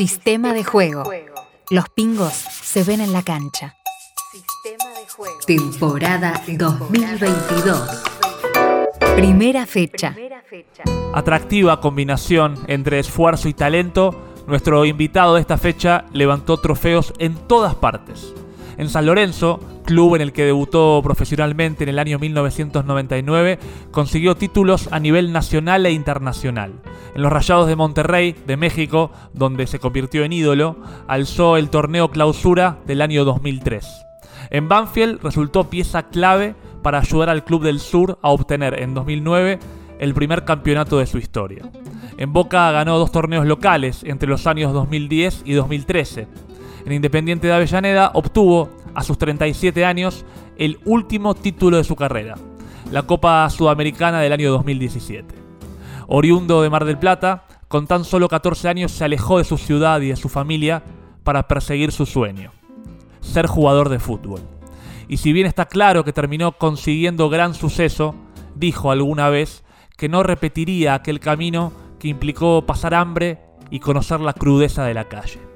[0.00, 1.04] Sistema de juego.
[1.68, 3.76] Los pingos se ven en la cancha.
[5.46, 8.02] Temporada 2022.
[9.14, 10.16] Primera fecha.
[11.12, 17.74] Atractiva combinación entre esfuerzo y talento, nuestro invitado de esta fecha levantó trofeos en todas
[17.74, 18.32] partes.
[18.80, 23.58] En San Lorenzo, club en el que debutó profesionalmente en el año 1999,
[23.90, 26.72] consiguió títulos a nivel nacional e internacional.
[27.14, 32.10] En los Rayados de Monterrey, de México, donde se convirtió en ídolo, alzó el torneo
[32.10, 33.86] clausura del año 2003.
[34.48, 39.58] En Banfield resultó pieza clave para ayudar al Club del Sur a obtener en 2009
[39.98, 41.70] el primer campeonato de su historia.
[42.16, 46.28] En Boca ganó dos torneos locales entre los años 2010 y 2013
[46.84, 50.24] en Independiente de Avellaneda obtuvo, a sus 37 años,
[50.56, 52.36] el último título de su carrera,
[52.90, 55.34] la Copa Sudamericana del año 2017.
[56.08, 60.00] Oriundo de Mar del Plata, con tan solo 14 años se alejó de su ciudad
[60.00, 60.82] y de su familia
[61.22, 62.50] para perseguir su sueño,
[63.20, 64.40] ser jugador de fútbol.
[65.06, 68.14] Y si bien está claro que terminó consiguiendo gran suceso,
[68.54, 69.64] dijo alguna vez
[69.96, 73.38] que no repetiría aquel camino que implicó pasar hambre
[73.70, 75.49] y conocer la crudeza de la calle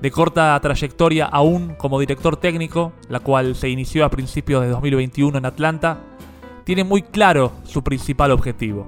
[0.00, 5.38] de corta trayectoria aún como director técnico, la cual se inició a principios de 2021
[5.38, 5.98] en Atlanta,
[6.64, 8.86] tiene muy claro su principal objetivo,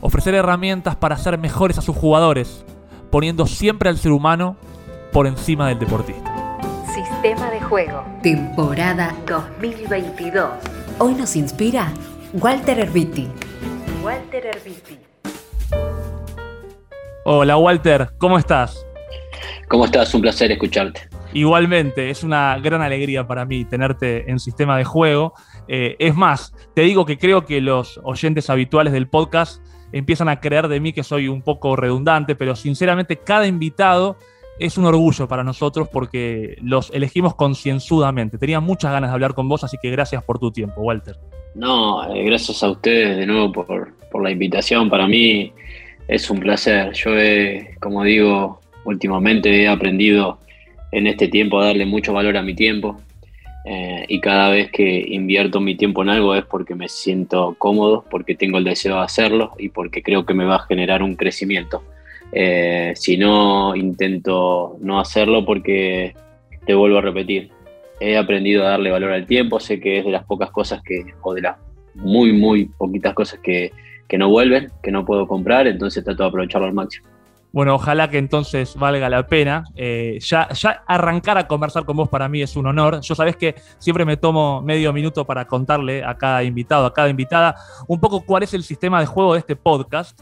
[0.00, 2.64] ofrecer herramientas para ser mejores a sus jugadores,
[3.10, 4.56] poniendo siempre al ser humano
[5.12, 6.58] por encima del deportista.
[6.94, 8.02] Sistema de juego.
[8.22, 10.50] Temporada 2022.
[10.98, 11.92] Hoy nos inspira
[12.32, 13.28] Walter Herbiti.
[14.02, 14.98] Walter Herbiti.
[17.24, 18.84] Hola Walter, ¿cómo estás?
[19.72, 20.12] ¿Cómo estás?
[20.12, 21.08] Un placer escucharte.
[21.32, 25.32] Igualmente, es una gran alegría para mí tenerte en sistema de juego.
[25.66, 30.40] Eh, es más, te digo que creo que los oyentes habituales del podcast empiezan a
[30.40, 34.18] creer de mí que soy un poco redundante, pero sinceramente cada invitado
[34.58, 38.36] es un orgullo para nosotros porque los elegimos concienzudamente.
[38.36, 41.16] Tenía muchas ganas de hablar con vos, así que gracias por tu tiempo, Walter.
[41.54, 44.90] No, eh, gracias a ustedes de nuevo por, por la invitación.
[44.90, 45.50] Para mí
[46.08, 46.92] es un placer.
[46.92, 50.38] Yo, he, como digo, últimamente he aprendido
[50.90, 53.00] en este tiempo a darle mucho valor a mi tiempo
[53.64, 58.04] eh, y cada vez que invierto mi tiempo en algo es porque me siento cómodo,
[58.10, 61.14] porque tengo el deseo de hacerlo y porque creo que me va a generar un
[61.14, 61.82] crecimiento.
[62.32, 66.14] Eh, si no, intento no hacerlo porque
[66.66, 67.50] te vuelvo a repetir.
[68.00, 71.04] He aprendido a darle valor al tiempo, sé que es de las pocas cosas que,
[71.22, 71.56] o de las
[71.94, 73.70] muy, muy poquitas cosas que,
[74.08, 77.06] que no vuelven, que no puedo comprar, entonces trato de aprovecharlo al máximo.
[77.52, 79.64] Bueno, ojalá que entonces valga la pena.
[79.76, 83.00] Eh, ya, ya arrancar a conversar con vos para mí es un honor.
[83.02, 87.10] Yo sabés que siempre me tomo medio minuto para contarle a cada invitado, a cada
[87.10, 90.18] invitada, un poco cuál es el sistema de juego de este podcast,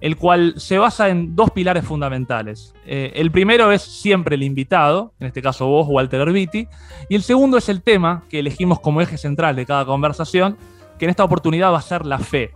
[0.00, 2.74] el cual se basa en dos pilares fundamentales.
[2.84, 6.66] Eh, el primero es siempre el invitado, en este caso vos, Walter Herbiti,
[7.08, 10.56] y el segundo es el tema que elegimos como eje central de cada conversación,
[10.98, 12.50] que en esta oportunidad va a ser la fe.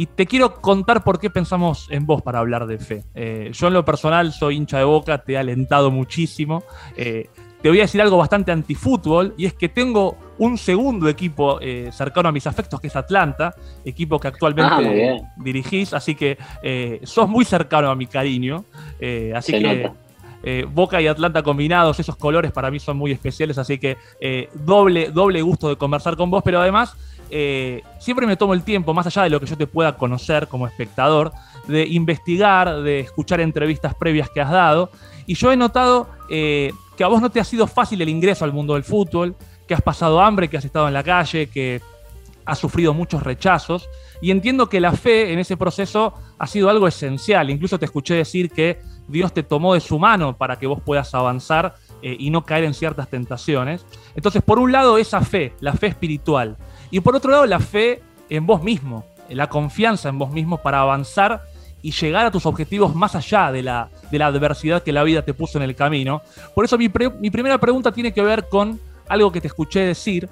[0.00, 3.04] Y te quiero contar por qué pensamos en vos para hablar de fe.
[3.14, 6.64] Eh, yo en lo personal soy hincha de boca, te he alentado muchísimo.
[6.96, 7.28] Eh,
[7.60, 11.90] te voy a decir algo bastante antifútbol y es que tengo un segundo equipo eh,
[11.92, 16.38] cercano a mis afectos que es Atlanta, equipo que actualmente ah, dirigís, así que
[17.02, 18.64] sos muy cercano a mi cariño.
[19.34, 19.90] así que
[20.72, 23.98] Boca y Atlanta combinados, esos colores para mí son muy especiales, así que
[24.54, 26.96] doble, doble gusto de conversar con vos, pero además
[27.30, 30.48] eh, siempre me tomo el tiempo, más allá de lo que yo te pueda conocer
[30.48, 31.32] como espectador,
[31.66, 34.90] de investigar, de escuchar entrevistas previas que has dado.
[35.26, 38.44] Y yo he notado eh, que a vos no te ha sido fácil el ingreso
[38.44, 39.36] al mundo del fútbol,
[39.66, 41.80] que has pasado hambre, que has estado en la calle, que
[42.44, 43.88] has sufrido muchos rechazos.
[44.20, 47.48] Y entiendo que la fe en ese proceso ha sido algo esencial.
[47.50, 51.14] Incluso te escuché decir que Dios te tomó de su mano para que vos puedas
[51.14, 53.84] avanzar eh, y no caer en ciertas tentaciones.
[54.14, 56.56] Entonces, por un lado, esa fe, la fe espiritual.
[56.90, 60.80] Y por otro lado, la fe en vos mismo, la confianza en vos mismo para
[60.80, 61.44] avanzar
[61.82, 65.22] y llegar a tus objetivos más allá de la, de la adversidad que la vida
[65.22, 66.22] te puso en el camino.
[66.54, 68.78] Por eso mi, primera pregunta tiene que ver con
[69.08, 70.28] algo que te escuché decir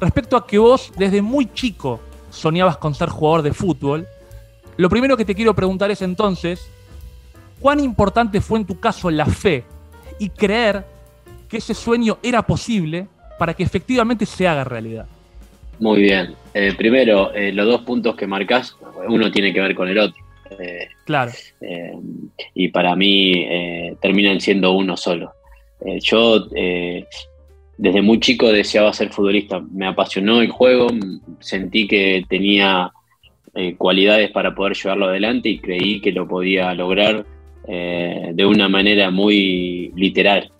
[0.00, 2.00] respecto a que vos desde muy chico
[2.30, 4.06] soñabas con ser jugador de fútbol.
[4.76, 6.68] Lo primero que te quiero preguntar es entonces,
[7.60, 9.64] ¿cuán importante fue en tu caso la fe
[10.18, 10.84] y creer
[11.48, 13.08] que ese sueño era posible
[13.38, 15.06] para que efectivamente se haga realidad?
[15.80, 16.34] Muy bien.
[16.54, 18.76] Eh, primero, eh, los dos puntos que marcas,
[19.08, 20.22] uno tiene que ver con el otro.
[20.58, 21.30] Eh, claro.
[22.54, 23.46] y para mí
[24.00, 25.32] terminan siendo uno solo.
[26.02, 26.46] yo
[27.76, 29.60] desde muy chico deseaba ser futbolista.
[29.72, 30.88] Me apasionó el juego,
[31.38, 32.90] sentí que tenía
[33.76, 37.24] cualidades para poder llevarlo adelante y creí que lo podía lograr
[37.66, 40.50] de una manera muy literal.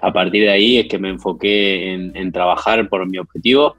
[0.00, 3.76] A partir de ahí es que me enfoqué en trabajar por mi objetivo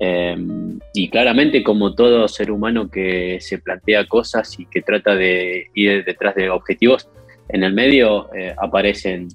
[0.00, 5.68] Em, y claramente como todo ser humano que se plantea cosas y que trata de
[5.74, 7.08] ir detrás de objetivos,
[7.48, 9.28] en el medio eh, aparecen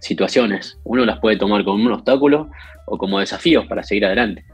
[0.00, 0.78] situaciones.
[0.84, 2.50] Uno las puede tomar como un obstáculo
[2.86, 4.44] o como desafíos para seguir adelante.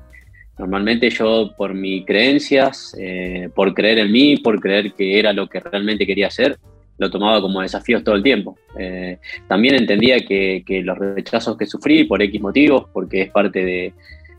[0.59, 5.49] Normalmente yo por mis creencias, eh, por creer en mí, por creer que era lo
[5.49, 6.59] que realmente quería hacer,
[6.99, 8.57] lo tomaba como desafíos todo el tiempo.
[8.79, 9.19] Eh,
[9.49, 13.93] también entendía que, que, los rechazos que sufrí por X motivos, porque es parte de,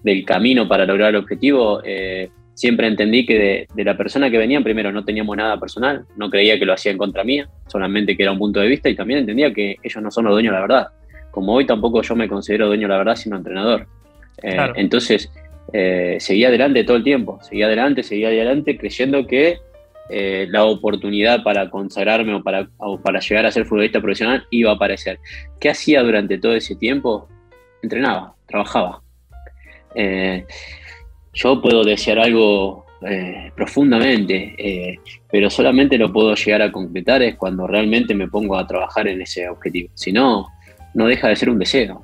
[0.03, 4.63] del camino para lograr el objetivo, eh, siempre entendí que de, la persona que venían,
[4.63, 8.23] primero no teníamos nada personal, no creía que lo hacía en contra mía, solamente que
[8.23, 10.55] era un punto de vista y también entendía que ellos no son los dueños de
[10.55, 10.87] la verdad.
[11.31, 13.87] Como hoy tampoco yo me considero dueño de la verdad, sino entrenador.
[14.41, 15.29] Eh, entonces,
[16.19, 19.57] seguía adelante todo el tiempo, seguía adelante, seguía adelante, creyendo que
[20.09, 22.67] la oportunidad para consagrarme o para,
[23.03, 25.19] para llegar a ser futbolista profesional iba a aparecer.
[25.59, 27.27] ¿Qué hacía durante todo ese tiempo?
[27.81, 29.01] Entrenaba, trabajaba.
[29.95, 30.45] Eh,
[31.33, 34.99] yo puedo desear algo eh, profundamente, eh,
[35.31, 39.21] pero solamente lo puedo llegar a concretar es cuando realmente me pongo a trabajar en
[39.21, 39.89] ese objetivo.
[39.95, 40.47] Si no,
[40.93, 42.03] no deja de ser un deseo.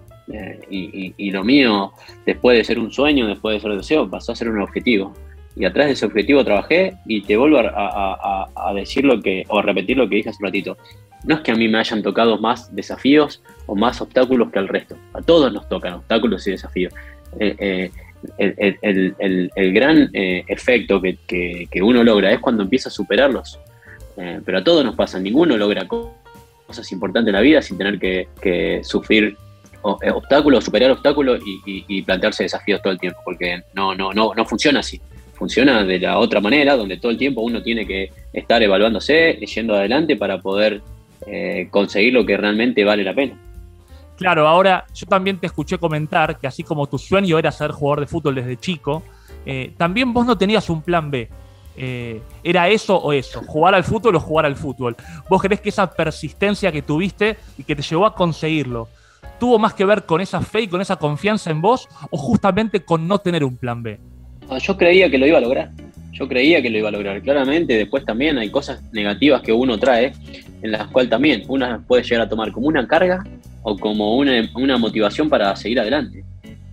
[0.70, 1.92] Y, lo mío,
[2.26, 5.14] después de ser un sueño, después de ser un deseo, pasó a ser un objetivo.
[5.56, 9.62] Y atrás de ese objetivo trabajé y te vuelvo a, decir lo que, o a
[9.62, 10.78] repetir lo que dije hace un ratito.
[11.26, 14.68] No es que a mí me hayan tocado más desafíos o más obstáculos que al
[14.68, 14.96] resto.
[15.14, 16.94] A todos nos tocan obstáculos y desafíos.
[17.40, 17.92] Eh,
[18.38, 23.60] eh, el, gran eh, efecto que, uno logra es cuando empieza a superarlos.
[24.16, 28.82] pero a todos nos pasa, ninguno logra cosas importantes en la vida sin tener que,
[28.84, 29.36] sufrir
[29.84, 34.80] obstáculos, superar obstáculos y, plantearse desafíos todo el tiempo, porque no, no, no, no funciona
[34.80, 35.02] así.
[35.42, 39.74] Funciona de la otra manera, donde todo el tiempo uno tiene que estar evaluándose, yendo
[39.74, 40.82] adelante para poder
[41.72, 43.36] conseguir lo que realmente vale la pena.
[44.22, 48.02] Claro, ahora yo también te escuché comentar que así como tu sueño era ser jugador
[48.02, 49.02] de fútbol desde chico,
[49.48, 51.28] eh, también vos no tenías un plan B.
[51.76, 53.42] Eh, ¿Era eso o eso?
[53.48, 54.96] ¿Jugar al fútbol o jugar al fútbol?
[55.28, 58.90] ¿Vos crees que esa persistencia que tuviste y que te llevó a conseguirlo
[59.40, 62.86] tuvo más que ver con esa fe y con esa confianza en vos o justamente
[62.86, 64.00] con no tener un plan B?
[64.52, 65.70] Ah, yo creía que lo iba a lograr.
[66.12, 67.22] Yo creía que lo iba a lograr.
[67.22, 70.12] Claramente, después también hay cosas negativas que uno trae,
[70.62, 73.24] en las cuales también una puede llegar a tomar como una carga
[73.64, 76.26] o como una, motivación para seguir adelante.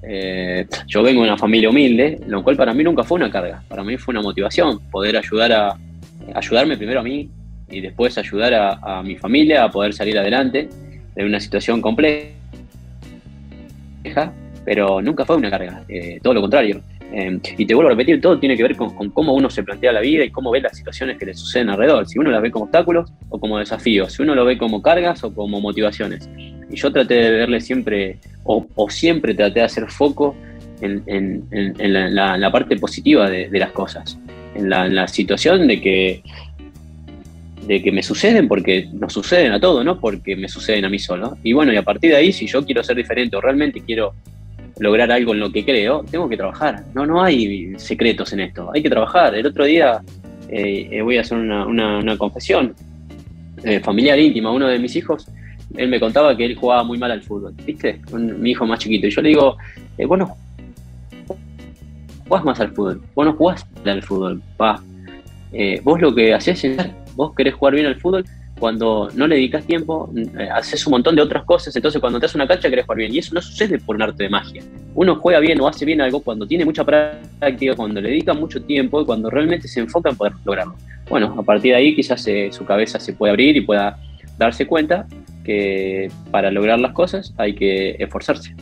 [0.02, 3.62] Eh, yo vengo de una familia humilde, lo cual para mí nunca fue una carga,
[3.68, 5.76] para mí fue una motivación, poder ayudar a,
[6.34, 7.30] ayudarme primero a mí
[7.70, 10.68] y después ayudar a, mi familia a poder salir adelante
[11.14, 12.32] de una situación compleja,
[14.64, 16.82] pero nunca fue una carga, eh, todo lo contrario.
[17.10, 19.92] Em, y te vuelvo a repetir, todo tiene que ver con, cómo uno se plantea
[19.92, 22.06] la vida y cómo ve las situaciones que le suceden alrededor.
[22.06, 25.24] Si uno las ve como obstáculos o como desafíos, si uno lo ve como cargas
[25.24, 26.28] o como motivaciones.
[26.70, 30.36] Y yo traté de verle siempre, o, siempre traté de hacer foco
[30.82, 31.44] en,
[31.78, 34.18] la, parte positiva de, las cosas,
[34.54, 36.22] en la, situación de que,
[37.66, 40.98] de que me suceden porque nos suceden a todos, no porque me suceden a mí
[40.98, 41.38] solo.
[41.42, 44.12] Y bueno, y a partir de ahí, si yo quiero ser diferente o realmente quiero
[44.80, 46.84] lograr algo en lo que creo, tengo que trabajar.
[46.94, 49.34] No, no hay secretos en esto, hay que trabajar.
[49.34, 50.00] El otro día
[50.48, 52.74] eh, eh, voy a hacer una, confesión
[53.64, 54.52] eh, familiar íntima.
[54.52, 55.26] Uno de mis hijos,
[55.76, 58.00] él me contaba que él jugaba muy mal al fútbol, ¿viste?
[58.12, 59.06] mi hijo más chiquito.
[59.06, 59.56] Y yo le digo,
[60.06, 60.36] bueno,
[62.26, 64.82] jugás más al fútbol, vos no jugás al fútbol, pa.
[65.82, 66.76] vos lo que hacés es,
[67.14, 68.24] vos querés jugar bien al fútbol,
[68.58, 72.26] cuando no le dedicas tiempo, eh, haces un montón de otras cosas, entonces cuando te
[72.26, 73.14] haces una cancha querés jugar bien.
[73.14, 74.62] Y eso no sucede por un arte de magia.
[74.94, 78.62] Uno juega bien o hace bien algo cuando tiene mucha práctica, cuando le dedica mucho
[78.62, 80.74] tiempo y cuando realmente se enfoca en poder lograrlo.
[81.08, 83.98] Bueno, a partir de ahí quizás eh, su cabeza se puede abrir y pueda
[84.36, 85.06] darse cuenta
[85.44, 88.54] que para lograr las cosas hay que esforzarse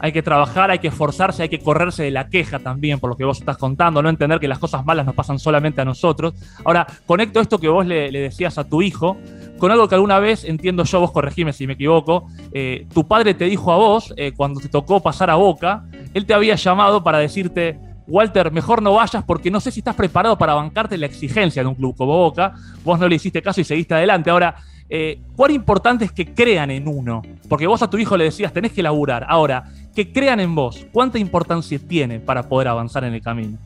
[0.00, 3.16] hay que trabajar, hay que esforzarse, hay que correrse de la queja también, por lo
[3.16, 6.34] que vos estás contando, no entender que las cosas malas nos pasan solamente a nosotros.
[6.64, 9.16] Ahora, conecto esto que vos le, decías a tu hijo
[9.58, 13.34] con algo que alguna vez, entiendo yo, vos corregime si me equivoco, eh, tu padre
[13.34, 17.04] te dijo a vos, eh, cuando te tocó pasar a Boca, él te había llamado
[17.04, 21.06] para decirte, Walter, mejor no vayas porque no sé si estás preparado para bancarte la
[21.06, 22.54] exigencia de un club como Boca.
[22.84, 24.30] Vos no le hiciste caso y seguiste adelante.
[24.30, 24.56] Ahora,
[24.90, 27.22] eh, ¿cuán importante es que crean en uno?
[27.48, 29.24] Porque vos a tu hijo le decías, tenés que laburar.
[29.28, 33.56] Ahora, que crean en vos, ¿cuánta importancia tiene para poder avanzar en el camino?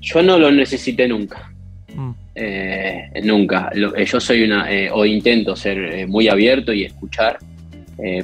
[0.00, 1.52] Yo no lo necesité nunca.
[1.94, 2.10] Mm.
[2.34, 3.70] Eh, nunca.
[3.74, 7.38] Eh, yo soy una, eh, o intento ser muy abierto y escuchar,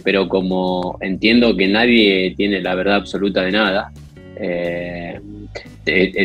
[0.04, 3.90] pero como entiendo que nadie tiene la verdad absoluta de nada,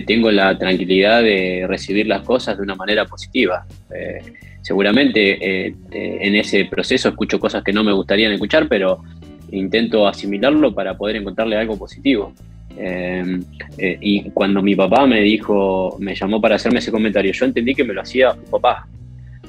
[0.06, 3.66] tengo la tranquilidad de recibir las cosas de una manera positiva.
[4.68, 5.68] Seguramente
[6.28, 9.02] en ese proceso escucho cosas que no me gustarían escuchar, pero
[9.52, 12.34] intento asimilarlo para poder encontrarle algo positivo.
[12.78, 13.44] Em,
[13.78, 17.74] eh, y cuando mi papá me dijo, me llamó para hacerme ese comentario, yo entendí
[17.74, 18.88] que me lo hacía un papá,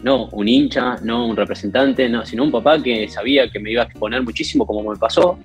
[0.02, 3.82] no un hincha, no un representante, no, sino un papá que sabía que me iba
[3.82, 5.36] a exponer muchísimo como me pasó,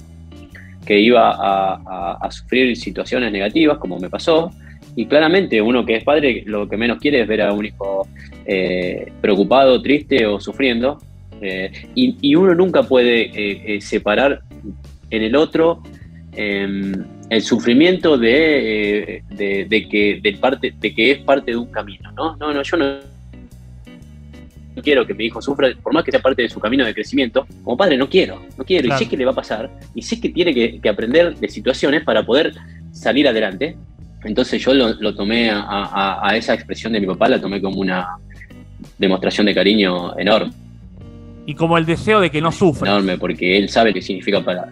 [0.85, 4.51] que iba a, sufrir situaciones negativas como me pasó.
[4.95, 8.07] Y claramente uno que es padre lo que menos quiere es ver a un hijo
[8.45, 10.99] eh, preocupado, triste o sufriendo.
[11.41, 14.43] Eh, y, uno nunca puede separar
[15.09, 15.83] en el otro
[16.31, 16.93] em,
[17.29, 22.11] el sufrimiento de, eh, de, que, de, parte, de que es parte de un camino,
[22.11, 22.35] ¿no?
[22.37, 22.99] No, no, yo no
[24.83, 27.47] quiero que mi hijo sufra, por más que sea parte de su camino de crecimiento,
[27.63, 30.19] como padre no quiero, no quiero, y sé que le va a pasar, y sé
[30.19, 32.53] que tiene que, aprender de situaciones para poder
[32.91, 33.77] salir adelante.
[34.23, 38.07] Entonces yo lo, tomé a, a, esa expresión de mi papá, la tomé como una
[38.97, 40.51] demostración de cariño enorme.
[41.45, 42.89] Y como el deseo de que no sufra.
[42.89, 44.69] Enorme, porque él sabe qué significa para,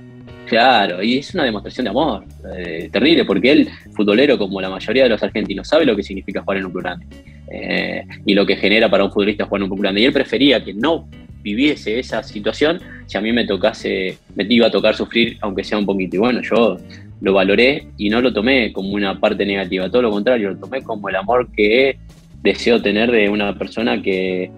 [0.52, 2.26] Claro, y es una demostración de amor
[2.58, 6.42] eh, terrible, porque él, futbolero como la mayoría de los argentinos, sabe lo que significa
[6.42, 7.06] jugar en un club grande
[7.50, 10.02] eh, y lo que genera para un futbolista jugar en un club grande.
[10.02, 11.08] Y él prefería que no
[11.42, 15.78] viviese esa situación si a mí me tocase, me iba a tocar sufrir, aunque sea
[15.78, 16.18] un poquito.
[16.18, 16.76] Y bueno, yo
[17.22, 20.82] lo valoré y no lo tomé como una parte negativa, todo lo contrario, lo tomé
[20.82, 21.98] como el amor que
[22.42, 24.52] deseo tener de una persona que,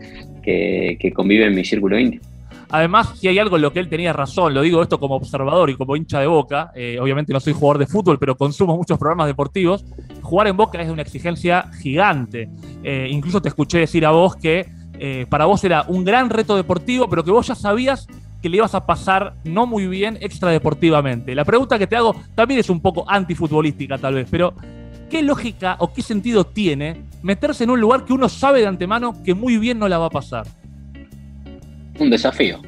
[0.43, 2.33] que convive en mi círculo íntimo.
[2.73, 5.69] Además, si hay algo en lo que él tenía razón, lo digo esto como observador
[5.69, 8.97] y como hincha de Boca, eh, obviamente no soy jugador de fútbol, pero consumo muchos
[8.97, 9.85] programas deportivos,
[10.23, 12.49] jugar en Boca es una exigencia gigante.
[12.83, 14.65] Eh, incluso te escuché decir a vos que
[14.97, 18.07] eh, para vos era un gran reto deportivo, pero que vos ya sabías
[18.41, 21.35] que le ibas a pasar no muy bien extradeportivamente.
[21.35, 24.55] La pregunta que te hago también es un poco antifutbolística tal vez, pero
[25.13, 29.21] ¿qué lógica o qué sentido tiene meterse en un lugar que uno sabe de antemano
[29.23, 30.47] que muy bien no la va a pasar?
[31.99, 32.59] un desafío.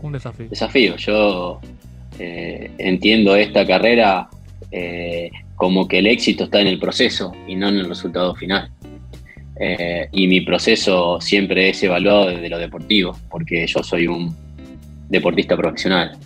[0.00, 0.48] Un desafío.
[0.48, 0.96] Desafío.
[0.96, 1.60] Yo
[2.20, 4.28] eh, entiendo esta carrera
[4.70, 8.70] eh, como que el éxito está en el proceso y no en el resultado final.
[9.58, 14.32] Eh, y mi proceso siempre es evaluado desde lo deportivo, porque yo soy un
[15.08, 16.16] deportista profesional.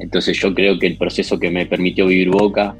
[0.00, 2.74] entonces yo creo que el proceso que me permitió vivir Boca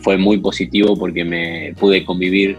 [0.00, 2.56] fue muy positivo porque me pude convivir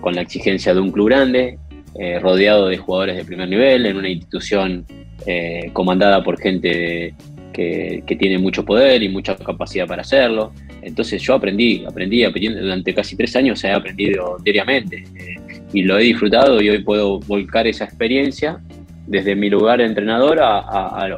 [0.00, 1.58] con la exigencia de un club grande,
[1.98, 4.84] eh, rodeado de jugadores de primer nivel, en una institución
[5.26, 7.14] eh, comandada por gente
[7.52, 10.52] que, tiene mucho poder y mucha capacidad para hacerlo.
[10.82, 15.36] Entonces yo aprendí, aprendí, durante casi tres años he aprendido diariamente eh,
[15.72, 18.58] y lo he disfrutado y hoy puedo volcar esa experiencia
[19.06, 21.08] desde mi lugar de entrenador a,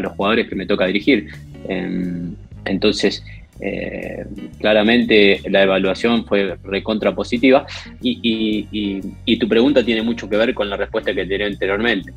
[0.00, 1.28] los jugadores que me toca dirigir.
[1.68, 3.22] Em, entonces,
[3.60, 4.24] eh,
[4.58, 7.66] claramente la evaluación fue recontra positiva
[8.00, 12.12] y, tu pregunta tiene mucho que ver con la respuesta que te di anteriormente.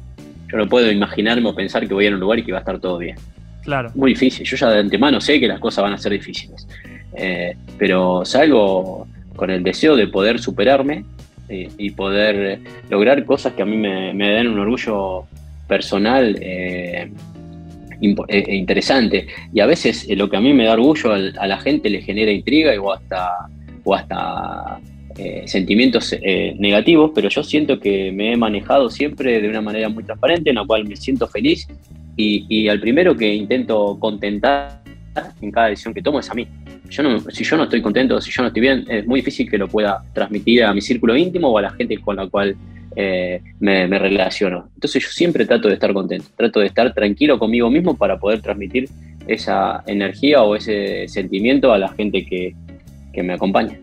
[0.52, 2.52] Yo no puedo imaginarme o pensar que voy a ir a un lugar y que
[2.52, 3.16] va a estar todo bien.
[3.64, 3.92] Claro.
[3.96, 4.46] Muy difícil.
[4.46, 6.68] Yo ya de antemano sé que las cosas van a ser difíciles.
[7.14, 11.06] Eh, pero salgo con el deseo de poder superarme
[11.50, 15.26] eh, y poder lograr cosas que a mí me, me dan un orgullo
[15.68, 17.10] personal eh,
[18.02, 19.28] eh, interesante.
[19.54, 22.02] Y a veces eh, lo que a mí me da orgullo a, la gente le
[22.02, 23.30] genera intriga o hasta,
[23.84, 24.80] o hasta
[25.46, 26.16] sentimientos
[26.58, 30.56] negativos, pero yo siento que me he manejado siempre de una manera muy transparente, en
[30.56, 31.68] la cual me siento feliz
[32.16, 34.82] y, al primero que intento contentar
[35.42, 36.48] en cada decisión que tomo es a mí.
[36.90, 39.50] Yo no, si yo no estoy contento, si yo no estoy bien, es muy difícil
[39.50, 42.56] que lo pueda transmitir a mi círculo íntimo o a la gente con la cual
[42.96, 44.70] eh, me, relaciono.
[44.74, 48.42] Entonces yo siempre trato de estar contento, trato de estar tranquilo conmigo mismo para poder
[48.42, 48.90] transmitir
[49.28, 52.56] esa energía o ese sentimiento a la gente que,
[53.24, 53.78] me acompaña.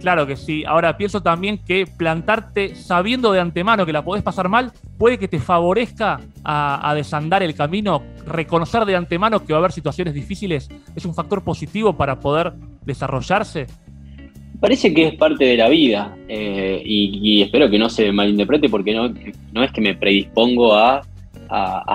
[0.00, 0.64] Claro que sí.
[0.66, 5.28] Ahora pienso también que plantarte sabiendo de antemano que la podés pasar mal puede que
[5.28, 8.02] te favorezca a, a, desandar el camino.
[8.26, 12.52] Reconocer de antemano que va a haber situaciones difíciles es un factor positivo para poder
[12.84, 13.66] desarrollarse.
[14.60, 18.92] Parece que es parte de la vida eh, y, espero que no se malinterprete porque
[18.92, 19.12] no,
[19.52, 21.02] no es que me predispongo a,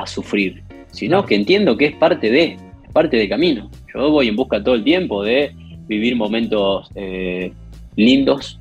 [0.06, 2.58] sufrir, sino que entiendo que es parte de,
[2.92, 3.70] parte del camino.
[3.94, 5.54] Yo voy en busca todo el tiempo de
[5.88, 7.54] vivir momentos eh,
[7.96, 8.60] lindos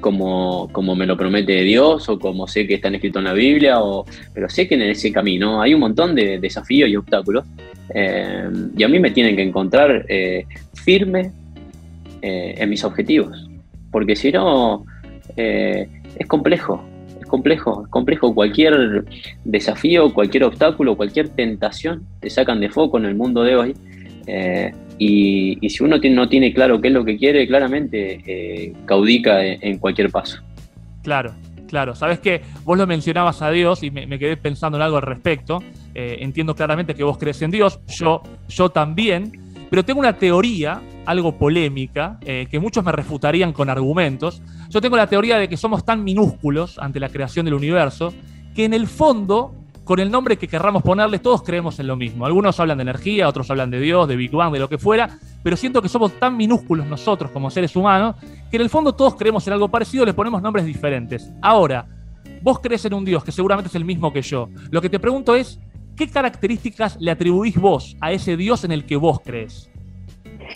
[0.00, 3.80] como, como me lo promete Dios o como sé que están escritos en la Biblia,
[3.80, 7.44] o, pero sé que en ese camino hay un montón de desafíos y obstáculos
[7.94, 10.04] eh, y a mí me tienen que encontrar
[10.74, 11.30] firme
[12.26, 13.50] eh, en mis objetivos.
[13.90, 14.86] Porque si no,
[15.36, 15.86] eh,
[16.18, 16.82] es complejo,
[17.20, 18.34] es complejo, es complejo.
[18.34, 19.04] Cualquier
[19.44, 23.74] desafío, cualquier obstáculo, cualquier tentación te sacan de foco en el mundo de hoy.
[24.26, 29.78] Eh, Y, si uno no tiene claro qué es lo que quiere, claramente caudica en,
[29.78, 30.38] cualquier paso.
[31.02, 31.34] Claro,
[31.68, 31.94] claro.
[31.94, 35.62] Sabes que vos lo mencionabas a Dios y me, quedé pensando en algo al respecto.
[35.94, 39.32] Entiendo claramente que vos crees en Dios, yo, yo también,
[39.68, 44.42] pero tengo una teoría, algo polémica, eh, que muchos me refutarían con argumentos.
[44.70, 48.12] Yo tengo la teoría de que somos tan minúsculos ante la creación del universo
[48.54, 52.24] que en el fondo con el nombre que querramos ponerle, todos creemos en lo mismo.
[52.24, 55.18] Algunos hablan de energía, otros hablan de Dios, de Big Bang, de lo que fuera,
[55.42, 58.16] pero siento que somos tan minúsculos nosotros como seres humanos
[58.50, 61.30] que en el fondo todos creemos en algo parecido, le ponemos nombres diferentes.
[61.42, 61.86] Ahora,
[62.42, 64.48] vos crees en un Dios que seguramente es el mismo que yo.
[64.70, 65.60] Lo que te pregunto es,
[65.96, 69.70] ¿qué características le atribuís vos a ese Dios en el que vos crees?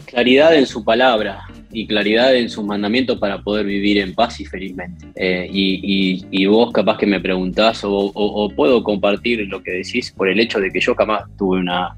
[0.07, 4.45] Claridad en su palabra y claridad en sus mandamientos para poder vivir en paz y
[4.45, 5.07] felizmente.
[5.17, 10.41] Eh, y, vos capaz que me preguntás o, puedo compartir lo que decís por el
[10.41, 11.97] hecho de que yo jamás tuve una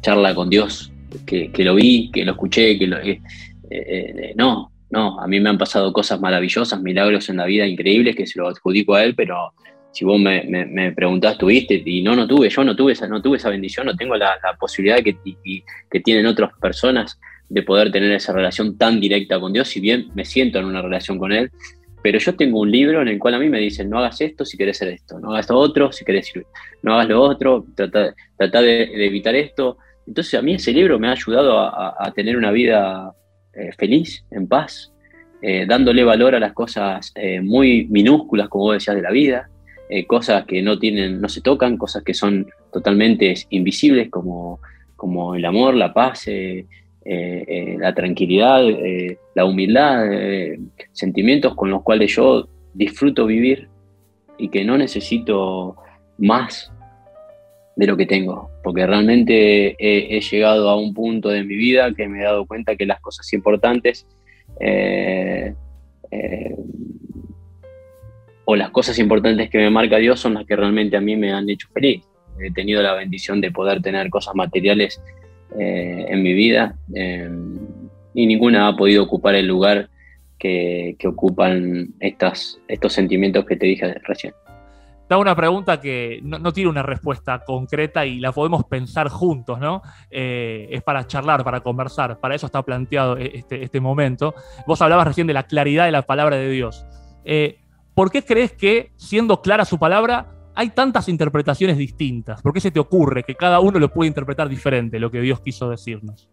[0.00, 0.92] charla con Dios,
[1.26, 2.98] que, lo vi, que lo escuché, que lo...
[2.98, 3.20] Eh,
[3.70, 8.16] eh, no, no, a mí me han pasado cosas maravillosas, milagros en la vida increíbles
[8.16, 9.52] que se lo adjudico a Él, pero
[9.98, 11.82] si vos me, me, preguntás, ¿tuviste?
[11.84, 14.38] Y no, no tuve, yo no tuve esa, no tuve esa bendición, no tengo la,
[14.56, 15.16] posibilidad que,
[15.90, 20.06] que tienen otras personas de poder tener esa relación tan directa con Dios, si bien
[20.14, 21.50] me siento en una relación con Él,
[22.00, 24.44] pero yo tengo un libro en el cual a mí me dicen, no hagas esto
[24.44, 26.46] si querés hacer esto, no hagas lo otro si querés ir,
[26.84, 29.78] no hagas lo otro, trata, de, evitar esto.
[30.06, 33.10] Entonces a mí ese libro me ha ayudado a, tener una vida
[33.52, 34.92] eh, feliz, en paz,
[35.42, 39.48] eh, dándole valor a las cosas eh, muy minúsculas, como vos decías, de la vida,
[40.06, 44.60] cosas que no tienen, no se tocan, cosas que son totalmente invisibles, como,
[44.96, 46.66] como el amor, la paz, eh,
[47.04, 50.04] eh, la tranquilidad, eh, la humildad,
[50.92, 53.68] sentimientos con los cuales yo disfruto vivir
[54.36, 55.76] y que no necesito
[56.18, 56.70] más
[57.76, 62.08] de lo que tengo, porque realmente he, llegado a un punto de mi vida que
[62.08, 64.06] me he dado cuenta que las cosas importantes
[68.50, 71.34] o las cosas importantes que me marca Dios son las que realmente a mí me
[71.34, 72.02] han hecho feliz.
[72.40, 75.02] He tenido la bendición de poder tener cosas materiales
[75.60, 77.28] eh, en mi vida eh,
[78.14, 79.90] y ninguna ha podido ocupar el lugar
[80.38, 84.32] que, ocupan estas, estos sentimientos que te dije recién.
[85.10, 89.82] Hago una pregunta que no, tiene una respuesta concreta y la podemos pensar juntos, ¿no?
[90.10, 94.34] Eh, es para charlar, para conversar, para eso está planteado este, este momento.
[94.66, 96.86] Vos hablabas recién de la claridad de la palabra de Dios.
[97.98, 102.40] ¿Por qué crees que, siendo clara su palabra, hay tantas interpretaciones distintas?
[102.40, 105.40] ¿Por qué se te ocurre que cada uno lo puede interpretar diferente, lo que Dios
[105.40, 106.28] quiso decirnos?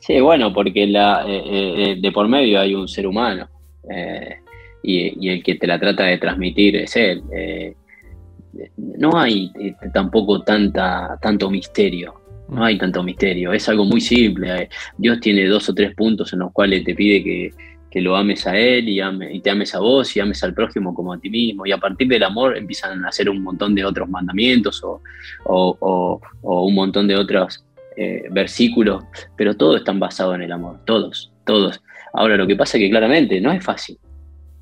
[0.00, 3.48] Sí, bueno, porque la, eh, eh, de por medio hay un ser humano
[3.88, 4.38] eh,
[4.82, 7.22] y, el que te la trata de transmitir es él.
[8.76, 9.52] no hay
[9.94, 12.14] tampoco tanta, tanto misterio,
[12.48, 14.68] no hay tanto misterio, es algo muy simple.
[14.96, 17.52] Dios tiene dos o tres puntos en los cuales te pide que,
[17.90, 20.94] que lo ames a él y, y, te ames a vos y ames al prójimo
[20.94, 21.66] como a ti mismo.
[21.66, 26.74] Y a partir del amor empiezan a hacer un montón de otros mandamientos o, un
[26.74, 27.64] montón de otros
[27.96, 29.04] eh, versículos,
[29.36, 31.82] pero todos están basados en el amor, todos, todos.
[32.12, 33.98] Ahora lo que pasa es que claramente no es fácil,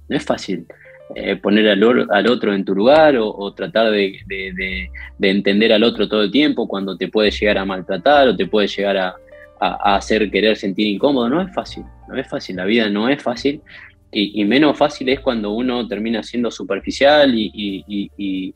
[0.08, 0.66] no es fácil.
[1.14, 6.08] Eh, poner al, al, otro en tu lugar o, tratar de, de, entender al otro
[6.08, 9.14] todo el tiempo cuando te puede llegar a maltratar o te puede llegar a,
[9.60, 11.28] a, hacer querer sentir incómodo.
[11.28, 13.60] No es fácil, no es fácil, la vida no es fácil.
[14.12, 18.54] Y, menos fácil es cuando uno termina siendo superficial y,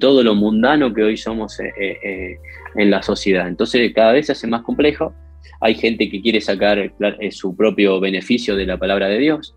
[0.00, 2.36] todo lo mundano que hoy somos eh, eh, eh,
[2.76, 3.48] en la sociedad.
[3.48, 5.14] Entonces cada vez se hace más complejo.
[5.60, 6.92] Hay gente que quiere sacar
[7.30, 9.54] su propio beneficio de la palabra de Dios.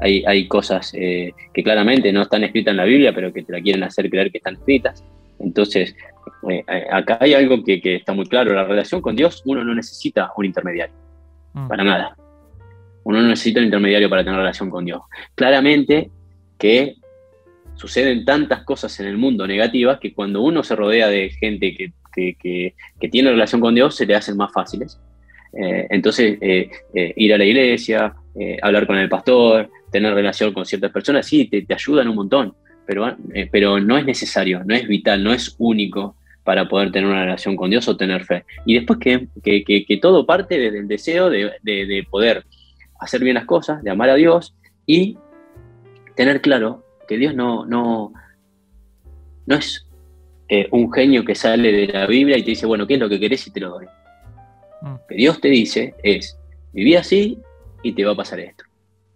[0.00, 3.60] hay, hay, cosas que claramente no están escritas en la Biblia, pero que te la
[3.60, 5.04] quieren hacer creer que están escritas.
[5.38, 5.94] Entonces,
[6.48, 9.74] eh, eh, acá hay algo que, está muy claro, la relación con Dios, uno no
[9.74, 10.94] necesita un intermediario,
[11.52, 11.68] mm.
[11.68, 12.16] para nada.
[13.04, 15.02] Uno no necesita un intermediario para tener relación con Dios.
[15.34, 16.10] Claramente
[16.58, 16.96] que
[17.74, 21.92] suceden tantas cosas en el mundo negativas que cuando uno se rodea de gente que,
[23.10, 24.98] tiene relación con Dios, se le hacen más fáciles.
[25.52, 28.14] Eh, entonces, ir a la iglesia,
[28.62, 32.54] hablar con el pastor, tener relación con ciertas personas, sí, te, te ayudan un montón
[32.86, 37.08] pero, eh, pero no es necesario, no es vital, no es único para poder tener
[37.08, 38.44] una relación con Dios o tener fe.
[38.64, 42.44] Y después que, que, todo parte desde el deseo de, poder
[43.00, 44.54] hacer bien las cosas, de amar a Dios
[44.86, 45.18] y
[46.14, 48.12] tener claro que Dios no, no,
[49.46, 49.86] no es
[50.48, 53.08] eh, un genio que sale de la Biblia y te dice, bueno, ¿qué es lo
[53.08, 53.86] que querés y te lo doy?
[54.82, 54.98] Lo mm.
[55.08, 56.38] que Dios te dice es,
[56.72, 57.38] viví así
[57.82, 58.64] y te va a pasar esto.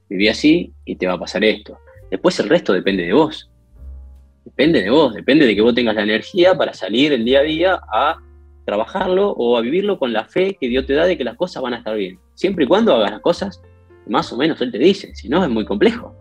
[0.09, 1.79] Viví así y te va a pasar esto.
[2.11, 3.50] Después el resto depende de vos.
[4.45, 7.43] Depende de vos, depende de que vos tengas la energía para salir el día a
[7.43, 8.19] día a
[8.65, 11.63] trabajarlo o a vivirlo con la fe que Dios te da de que las cosas
[11.63, 12.19] van a estar bien.
[12.35, 13.63] Siempre y cuando hagas las cosas,
[14.07, 16.15] más o menos Él te dice, si no es muy complejo.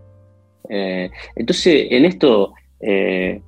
[0.70, 3.42] Eh, entonces, en esto eh,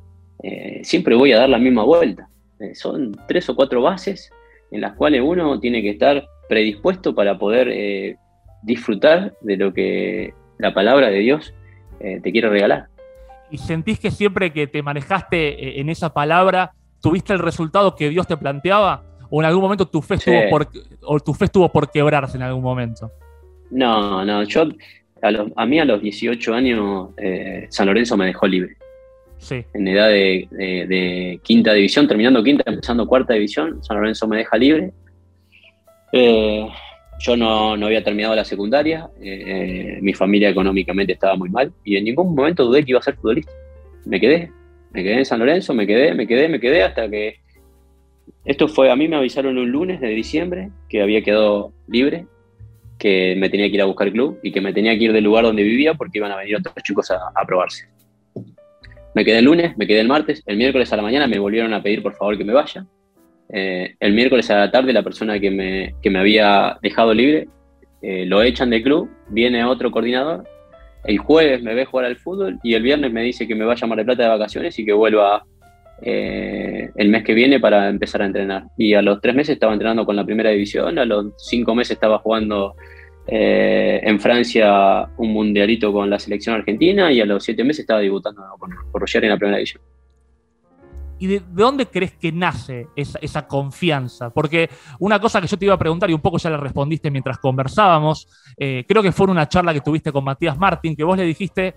[0.43, 2.27] eh, siempre voy a dar la misma vuelta.
[2.73, 4.31] son tres o cuatro bases
[4.71, 8.17] en las cuales uno tiene que estar predispuesto para poder
[8.63, 11.53] disfrutar de lo que la palabra de Dios
[11.99, 12.87] te quiere regalar.
[13.51, 18.25] ¿Y sentís que siempre que te manejaste en esa palabra, tuviste el resultado que Dios
[18.25, 19.03] te planteaba?
[19.29, 20.67] ¿O en algún momento tu fe, estuvo, por,
[21.03, 23.11] o tu fe estuvo por quebrarse en algún momento?
[23.69, 24.65] No, no, yo
[25.55, 28.75] a, mí a los 18 años eh, San Lorenzo me dejó libre.
[29.37, 29.63] Sí.
[29.73, 34.91] En edad de, quinta división, terminando quinta, empezando cuarta división, San Lorenzo me deja libre.
[36.11, 36.67] Eh,
[37.21, 42.05] yo no, había terminado la secundaria, eh, mi familia económicamente estaba muy mal y en
[42.05, 43.51] ningún momento dudé que iba a ser futbolista.
[44.05, 44.51] Me quedé,
[44.91, 47.39] me quedé en San Lorenzo, me quedé, me quedé, me quedé hasta que...
[48.43, 52.25] Esto fue, a mí me avisaron un lunes de diciembre que había quedado libre
[53.01, 55.23] que me tenía que ir a buscar club y que me tenía que ir del
[55.23, 57.87] lugar donde vivía porque iban a venir otros chicos a, probarse.
[59.15, 61.73] Me quedé el lunes, me quedé el martes, el miércoles a la mañana me volvieron
[61.73, 62.85] a pedir por favor que me vaya.
[63.53, 67.49] Eh, el miércoles a la tarde la persona que me, que me había dejado libre
[68.01, 70.43] eh, lo echan del club, viene otro coordinador,
[71.03, 73.85] el jueves me ve jugar al fútbol y el viernes me dice que me vaya
[73.85, 75.43] a Mar del Plata de vacaciones y que vuelva
[76.01, 78.63] eh, el mes que viene para empezar a entrenar.
[78.77, 81.91] Y a los tres meses estaba entrenando con la primera división, a los cinco meses
[81.91, 82.75] estaba jugando
[83.27, 88.41] en Francia un mundialito con la selección argentina y a los siete meses estaba debutando
[88.57, 89.81] con, con en la primera división.
[91.21, 94.31] ¿Y de, dónde crees que nace esa, confianza?
[94.31, 97.11] Porque una cosa que yo te iba a preguntar y un poco ya la respondiste
[97.11, 101.03] mientras conversábamos, eh, creo que fue en una charla que tuviste con Matías Martín, que
[101.03, 101.75] vos le dijiste,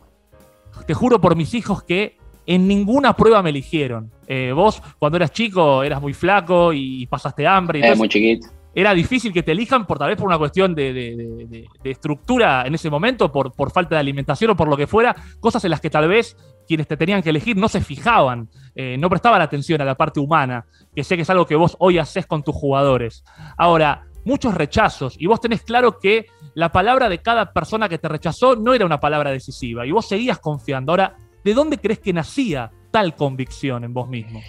[0.87, 4.11] te juro por mis hijos que en ninguna prueba me eligieron.
[4.27, 7.81] Eh, vos, cuando eras chico, eras muy flaco y pasaste hambre.
[7.81, 8.49] Era muy chiquito.
[8.75, 12.91] Era difícil que te elijan por tal vez por una cuestión de, estructura en ese
[12.91, 15.91] momento, por, por, falta de alimentación o por lo que fuera, cosas en las que
[15.91, 19.85] tal vez quienes te tenían que elegir no se fijaban, eh, no prestaban atención a
[19.85, 23.25] la parte humana, que sé que es algo que vos hoy haces con tus jugadores.
[23.57, 28.09] Ahora, muchos rechazos, y vos tenés claro que la palabra de cada persona que te
[28.09, 30.93] rechazó no era una palabra decisiva, y vos seguías confiando.
[30.93, 34.41] Ahora, ¿De dónde crees que nacía tal convicción en vos mismo?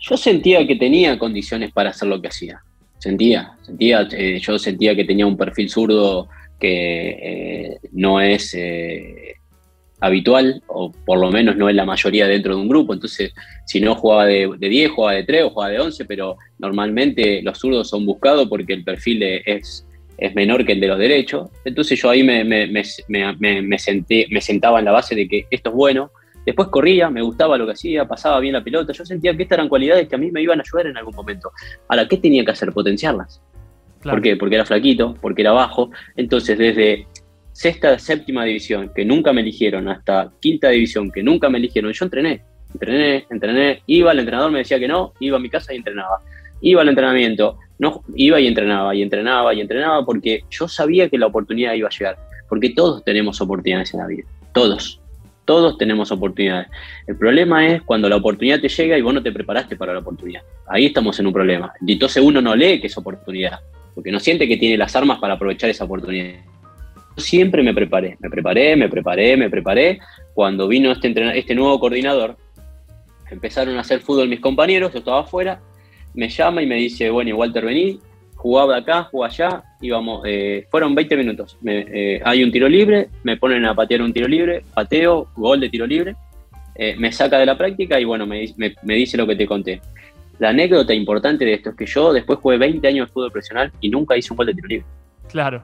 [0.00, 2.60] Yo sentía que tenía condiciones para hacer lo que hacía.
[3.02, 6.28] Sentía, sentía, eh, yo sentía que tenía un perfil zurdo
[6.60, 9.38] que eh, no es eh,
[9.98, 12.94] habitual, o por lo menos no es la mayoría dentro de un grupo.
[12.94, 13.34] Entonces,
[13.66, 17.58] si no jugaba de, 10, jugaba de 3 o jugaba de 11, pero normalmente los
[17.58, 19.84] zurdos son buscados porque el perfil es,
[20.16, 21.50] es menor que el de los derechos.
[21.64, 25.70] Entonces yo ahí me, me, me, senté, me sentaba en la base de que esto
[25.70, 26.12] es bueno,
[26.44, 28.92] Después corría, me gustaba lo que hacía, pasaba bien la pelota.
[28.92, 31.14] Yo sentía que estas eran cualidades que a mí me iban a ayudar en algún
[31.14, 31.52] momento.
[31.88, 32.72] Ahora, ¿qué tenía que hacer?
[32.72, 33.40] Potenciarlas.
[34.02, 34.36] ¿Por qué?
[34.36, 35.90] Porque era flaquito, porque era bajo.
[36.16, 37.06] Entonces, desde
[37.52, 42.04] sexta, séptima división, que nunca me eligieron, hasta quinta división, que nunca me eligieron, yo
[42.04, 42.42] entrené.
[42.72, 43.82] Entrené, entrené.
[43.86, 46.18] Iba, el entrenador me decía que no, iba a mi casa y entrenaba.
[46.60, 51.18] Iba al entrenamiento, no, iba y entrenaba, y entrenaba, y entrenaba, porque yo sabía que
[51.18, 52.16] la oportunidad iba a llegar.
[52.48, 54.24] Porque todos tenemos oportunidades en la vida.
[54.52, 55.01] Todos
[55.44, 56.68] todos tenemos oportunidades.
[57.06, 60.00] El problema es cuando la oportunidad te llega y vos no te preparaste para la
[60.00, 60.42] oportunidad.
[60.66, 61.72] Ahí estamos en un problema.
[61.86, 63.60] Entonces uno no lee que es oportunidad,
[63.94, 66.40] porque no siente que tiene las armas para aprovechar esa oportunidad.
[67.16, 69.98] Yo siempre me preparé, me preparé, me preparé, me preparé.
[70.34, 72.36] Cuando vino este, este nuevo coordinador,
[73.30, 75.60] empezaron a hacer fútbol mis compañeros, yo estaba afuera,
[76.14, 77.98] me llama y me dice, bueno, Walter, vení,
[78.42, 81.56] jugaba acá, jugaba allá, íbamos, eh, fueron 20 minutos.
[81.64, 85.68] Eh, hay un tiro libre, me ponen a patear un tiro libre, pateo, gol de
[85.68, 86.16] tiro libre,
[86.74, 88.52] eh, me saca de la práctica y bueno, me,
[88.82, 89.80] dice lo que te conté.
[90.40, 93.70] La anécdota importante de esto es que yo después jugué 20 años de fútbol profesional
[93.80, 94.86] y nunca hice un gol de tiro libre.
[95.28, 95.62] Claro.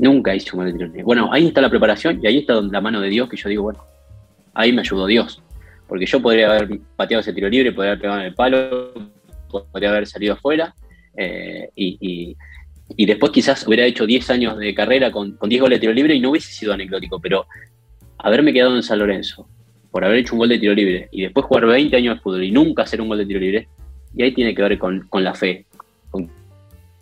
[0.00, 1.04] Nunca hice un gol de tiro libre.
[1.04, 3.62] Bueno, ahí está la preparación y ahí está la mano de Dios que yo digo,
[3.62, 3.84] bueno,
[4.54, 5.40] ahí me ayudó Dios.
[5.86, 8.92] Porque yo podría haber pateado ese tiro libre, podría haber pegado en el palo,
[9.70, 10.74] podría haber salido afuera,
[11.16, 12.36] eh, y,
[13.06, 16.20] después quizás hubiera hecho 10 años de carrera con, 10 goles de tiro libre y
[16.20, 17.46] no hubiese sido anecdótico, pero
[18.18, 19.48] haberme quedado en San Lorenzo
[19.90, 22.44] por haber hecho un gol de tiro libre y después jugar 20 años de fútbol
[22.44, 23.68] y nunca hacer un gol de tiro libre,
[24.16, 25.66] y ahí tiene que ver con, la fe,
[26.10, 26.30] con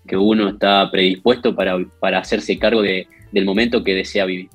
[0.07, 4.49] que uno está predispuesto para, hacerse cargo del momento que desea vivir.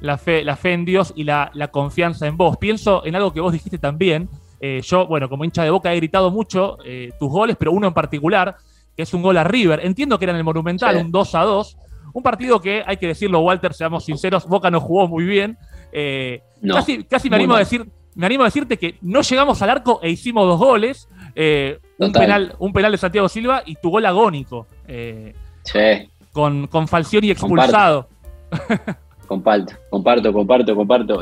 [0.00, 2.56] La fe, la fe en Dios y la, confianza en vos.
[2.58, 4.28] Pienso en algo que vos dijiste también.
[4.60, 7.88] Eh, yo, bueno, como hincha de boca he gritado mucho eh, tus goles, pero uno
[7.88, 8.56] en particular,
[8.96, 9.80] que es un gol a River.
[9.84, 11.76] Entiendo que era en el Monumental, un 2 a 2.
[12.12, 15.58] Un partido que, hay que decirlo, Walter, seamos sinceros, Boca no jugó muy bien.
[15.92, 19.70] Eh, casi, casi me, animo a decir, me animo a decirte que no llegamos al
[19.70, 21.08] arco e hicimos dos goles.
[21.34, 24.68] Eh, un penal, un penal de Santiago Silva y tu gol agónico.
[24.86, 26.08] Eh, sí.
[26.32, 28.08] Con, con Falcioni expulsado.
[29.26, 31.20] Comparto, comparto, comparto, comparto.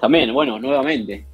[0.00, 1.26] También, bueno, nuevamente.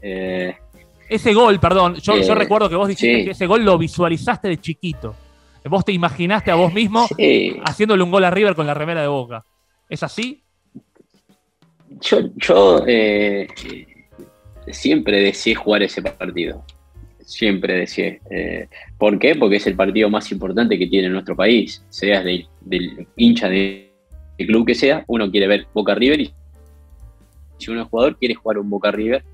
[1.09, 5.15] Ese gol, perdón, yo, recuerdo que vos dijiste que ese gol lo visualizaste de chiquito.
[5.65, 7.07] Vos te imaginaste a vos mismo
[7.65, 9.45] haciéndole un gol a River con la remera de boca.
[9.89, 10.43] ¿Es así?
[12.01, 12.85] Yo, yo
[14.69, 16.65] siempre deseé jugar ese partido
[17.25, 18.19] siempre decía.
[18.31, 19.35] Eh, ¿Por qué?
[19.35, 22.47] Porque es el partido más importante que tiene nuestro país, seas del,
[23.17, 23.91] hincha de,
[24.39, 26.35] club que sea, uno quiere ver Boca River y
[27.59, 29.25] si uno es jugador quiere jugar un Boca River.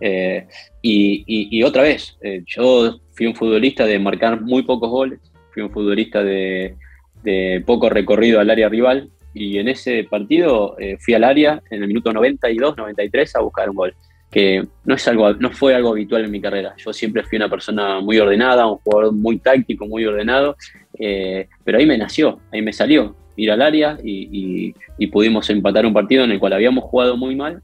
[0.00, 0.46] Eh,
[0.80, 5.20] y, otra vez, eh, yo fui un futbolista de marcar muy pocos goles,
[5.52, 6.76] fui un futbolista de,
[7.22, 11.88] de poco recorrido al área rival y en ese partido fui al área en el
[11.88, 13.94] minuto 92, 93 a buscar un gol
[14.32, 16.74] que no, es algo, no fue algo habitual en mi carrera.
[16.78, 20.56] Yo siempre fui una persona muy ordenada, un jugador muy táctico, muy ordenado,
[20.98, 24.74] eh, pero ahí me nació, ahí me salió ir al área y,
[25.12, 27.60] pudimos empatar un partido en el cual habíamos jugado muy mal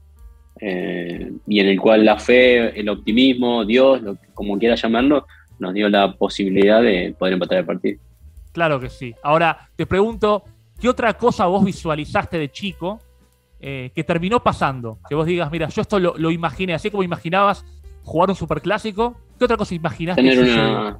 [0.61, 4.01] eh, y en el cual la fe, el optimismo, Dios,
[4.35, 5.25] como quiera llamarlo,
[5.59, 7.99] nos dio la posibilidad de poder empatar el partido.
[8.51, 9.13] Claro que sí.
[9.21, 10.43] Ahora, te pregunto,
[10.81, 12.99] ¿qué otra cosa vos visualizaste de chico
[13.59, 14.99] eh, que terminó pasando?
[15.07, 17.65] Que vos digas, mira, yo esto lo, imaginé, así como imaginabas
[18.03, 20.21] jugar un superclásico, ¿qué otra cosa imaginaste?
[20.21, 20.99] Tener, una,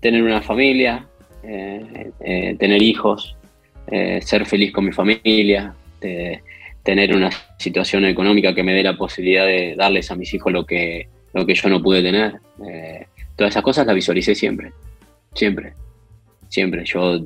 [0.00, 1.06] tener una familia,
[1.42, 3.36] eh, eh, tener hijos,
[3.86, 5.74] ser feliz con mi familia,
[6.82, 10.64] tener una situación económica que me dé la posibilidad de darles a mis hijos lo
[10.64, 12.40] que, lo que yo no pude tener.
[13.36, 14.72] Todas esas cosas las visualicé siempre,
[15.34, 15.74] siempre,
[16.48, 16.84] siempre.
[16.84, 17.20] Yo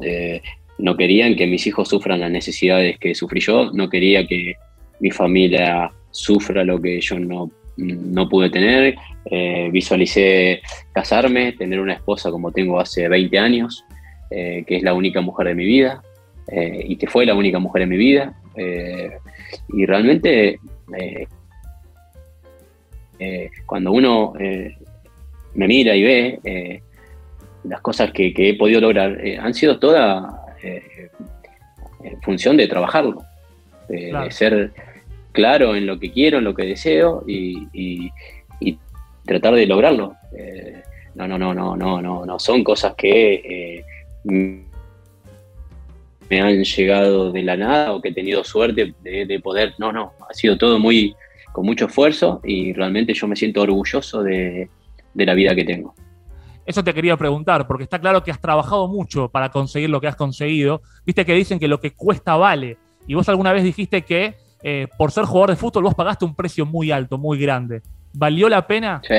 [0.78, 4.54] no querían que mis hijos sufran las necesidades que sufrí yo, no quería que
[4.98, 8.96] mi familia sufra lo que yo no, no pude tener.
[9.24, 10.60] Eh, visualicé
[10.92, 13.84] casarme, tener una esposa como tengo hace 20 años,
[14.30, 16.02] eh, que es la única mujer de mi vida
[16.48, 18.34] eh, y que fue la única mujer en mi vida.
[19.72, 20.58] y realmente
[23.64, 24.34] cuando uno
[25.54, 26.82] me mira y ve
[27.64, 30.32] las cosas que, que he podido lograr, han sido todas
[30.62, 31.10] eh,
[32.02, 33.22] en función de trabajarlo,
[33.88, 34.72] de, ser
[35.32, 38.10] claro en lo que quiero, en lo que deseo y,
[39.26, 40.14] tratar de lograrlo.
[40.36, 40.82] Eh,
[41.14, 43.84] no, no, no, no, no, no, no, son cosas que eh,
[44.24, 44.64] me
[46.40, 50.34] han llegado de la nada o que he tenido suerte de, poder, no, no, ha
[50.34, 51.14] sido todo muy
[51.52, 54.68] con mucho esfuerzo y realmente yo me siento orgulloso de
[55.14, 55.94] la vida que tengo.
[56.66, 60.06] Eso te quería preguntar, porque está claro que has trabajado mucho para conseguir lo que
[60.06, 60.82] has conseguido.
[61.04, 62.76] Viste que dicen que lo que cuesta vale.
[63.06, 66.34] Y vos alguna vez dijiste que eh, por ser jugador de fútbol vos pagaste un
[66.34, 67.82] precio muy alto, muy grande.
[68.12, 69.00] ¿Valió la pena?
[69.06, 69.14] Sí.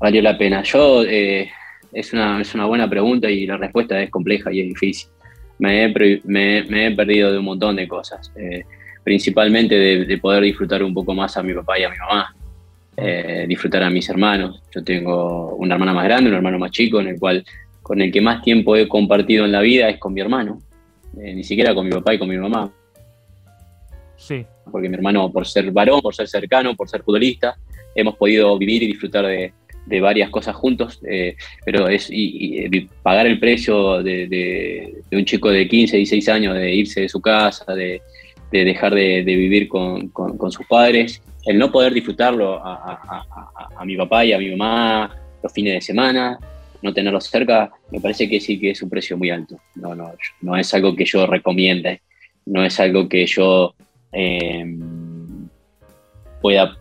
[0.00, 0.62] Valió la pena.
[0.62, 1.50] Yo, eh,
[1.92, 5.10] es, una, es una buena pregunta y la respuesta es compleja y es difícil.
[5.58, 8.32] Me he, perdido de un montón de cosas.
[8.36, 8.64] Eh,
[9.04, 12.34] principalmente de, poder disfrutar un poco más a mi papá y a mi mamá.
[12.96, 14.62] Eh, disfrutar a mis hermanos.
[14.74, 17.44] Yo tengo una hermana más grande, un hermano más chico, en el cual
[17.82, 20.62] con el que más tiempo he compartido en la vida es con mi hermano,
[21.20, 22.72] eh, ni siquiera con mi papá y con mi mamá.
[24.16, 24.46] Sí.
[24.70, 27.56] Porque mi hermano, por ser varón, por ser cercano, por ser futbolista,
[27.94, 29.52] hemos podido vivir y disfrutar de,
[30.00, 35.98] varias cosas juntos, eh, pero es y, pagar el precio de, un chico de 15,
[35.98, 38.00] 16 años, de irse de su casa, de,
[38.62, 40.12] dejar de, vivir con,
[40.50, 45.74] sus padres, el no poder disfrutarlo a, mi papá y a mi mamá los fines
[45.74, 46.38] de semana,
[46.82, 49.58] no tenerlos cerca, me parece que sí que es un precio muy alto.
[49.74, 50.12] No, no,
[50.42, 52.00] no es algo que yo recomiende,
[52.46, 53.74] no es algo que yo
[54.12, 55.48] em,
[56.40, 56.76] pueda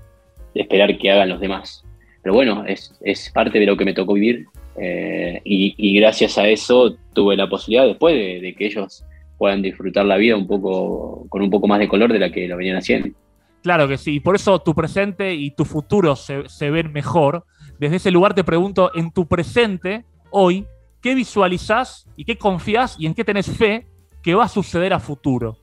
[0.53, 1.83] esperar que hagan los demás.
[2.21, 4.45] Pero bueno, es, parte de lo que me tocó vivir
[4.77, 9.03] eh, y, gracias a eso tuve la posibilidad después de, de que ellos
[9.43, 12.47] puedan disfrutar la vida un poco con un poco más de color de la que
[12.47, 13.09] lo venían haciendo.
[13.61, 17.43] Claro que sí, por eso tu presente y tu futuro se, ven mejor.
[17.77, 20.65] Desde ese lugar te pregunto, en tu presente, hoy,
[21.01, 23.85] ¿qué visualizás y qué confías y en qué tenés fe
[24.21, 25.57] que va a suceder a futuro?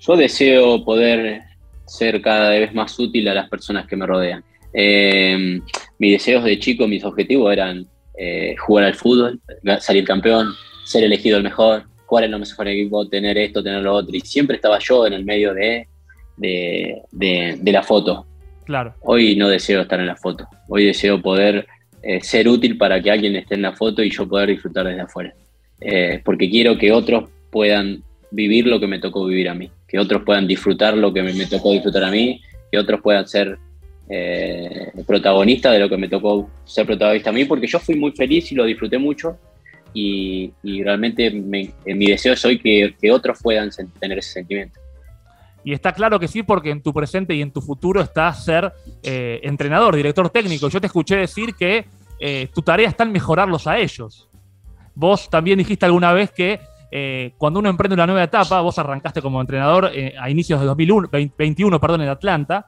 [0.00, 1.42] Yo deseo poder
[1.84, 4.42] ser cada vez más útil a las personas que me rodean.
[4.72, 5.60] Em,
[5.98, 9.38] mis deseos de chico, mis objetivos eran eh, jugar al fútbol,
[9.78, 10.54] salir campeón,
[10.86, 14.16] ser elegido el mejor, jugar en lo mejor equipo, tener esto, tener lo otro.
[14.16, 15.86] Y siempre estaba yo en el medio de
[16.38, 18.26] de, la foto.
[18.64, 18.94] Claro.
[19.02, 20.46] Hoy no deseo estar en la foto.
[20.68, 21.66] Hoy deseo poder
[22.02, 25.00] eh, ser útil para que alguien esté en la foto y yo poder disfrutar desde
[25.00, 25.34] afuera.
[25.80, 29.98] Eh, porque quiero que otros puedan vivir lo que me tocó vivir a mí, que
[29.98, 33.58] otros puedan disfrutar lo que me, tocó disfrutar a mí, que otros puedan ser
[34.10, 38.12] eh, protagonista de lo que me tocó ser protagonista a mí, porque yo fui muy
[38.12, 39.38] feliz y lo disfruté mucho.
[39.94, 43.70] Y, realmente mi deseo es hoy que, que otros puedan
[44.00, 44.78] tener ese sentimiento.
[45.68, 48.72] Y está claro que sí, porque en tu presente y en tu futuro está ser
[49.02, 50.68] eh, entrenador, director técnico.
[50.70, 51.84] Yo te escuché decir que
[52.18, 54.28] eh, tu tarea está en mejorarlos a ellos.
[54.94, 59.20] Vos también dijiste alguna vez que eh, cuando uno emprende una nueva etapa, vos arrancaste
[59.20, 62.64] como entrenador a inicios de 2021 perdón, en Atlanta,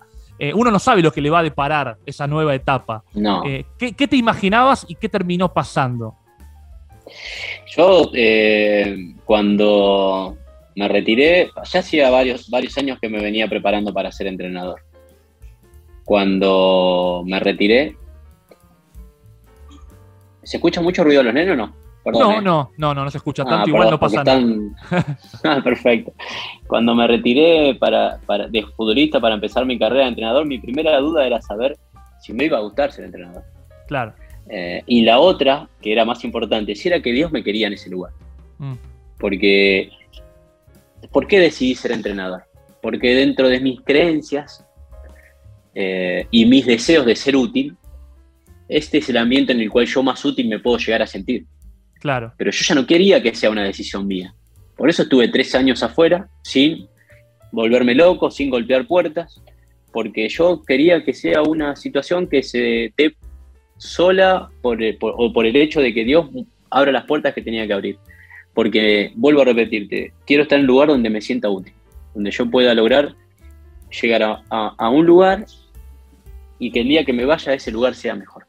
[0.54, 3.02] uno no sabe lo que le va a deparar esa nueva etapa.
[3.14, 3.42] No.
[3.78, 6.16] ¿qué, ¿qué, te imaginabas y qué terminó pasando?
[7.76, 8.10] Yo,
[9.24, 10.36] cuando
[10.76, 14.80] me retiré, ya hacía varios, varios años que me venía preparando para ser entrenador.
[16.04, 17.96] Cuando me retiré,
[20.42, 21.80] ¿se escucha mucho ruido de los nenes o no?
[22.04, 22.40] no, eh.
[22.42, 24.42] no, no, no, no se escucha tanto, ah, igual no pasa nada.
[25.44, 26.12] ah, perfecto.
[26.66, 28.18] Cuando me retiré para,
[28.48, 31.76] de futbolista para empezar mi carrera de entrenador, mi primera duda era saber
[32.20, 33.44] si me iba a gustar ser entrenador.
[33.86, 34.14] Claro.
[34.52, 37.74] Eh, y la otra, que era más importante, si era que Dios me quería en
[37.74, 38.12] ese lugar.
[38.58, 38.74] Mm.
[39.18, 39.90] Porque
[41.12, 42.44] ¿Por qué decidí ser entrenador?
[42.82, 44.64] Porque dentro de mis creencias
[45.74, 47.76] eh, y mis deseos de ser útil,
[48.68, 51.46] este es el ambiente en el cual yo más útil me puedo llegar a sentir.
[51.94, 52.32] Claro.
[52.36, 54.34] Pero yo ya no quería que sea una decisión mía.
[54.76, 56.86] Por eso estuve tres años afuera, sin
[57.52, 59.42] volverme loco, sin golpear puertas,
[59.92, 63.16] porque yo quería que sea una situación que se dé
[63.80, 66.26] sola por, o por el hecho de que Dios
[66.68, 67.98] abra las puertas que tenía que abrir.
[68.52, 71.72] Porque, vuelvo a repetirte, quiero estar en un lugar donde me sienta útil,
[72.14, 73.14] donde yo pueda lograr
[74.02, 75.46] llegar a, un lugar
[76.58, 78.44] y que el día que me vaya a ese lugar sea mejor.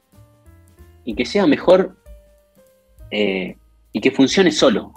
[1.06, 1.96] Y que sea mejor
[3.10, 3.56] eh,
[3.94, 4.92] y que funcione solo,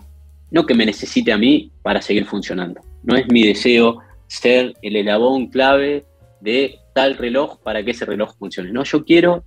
[0.51, 2.81] no que me necesite a mí para seguir funcionando.
[3.05, 6.05] No es mi deseo ser el elabón clave
[6.40, 8.73] de tal reloj para que ese reloj funcione.
[8.73, 9.44] No, yo quiero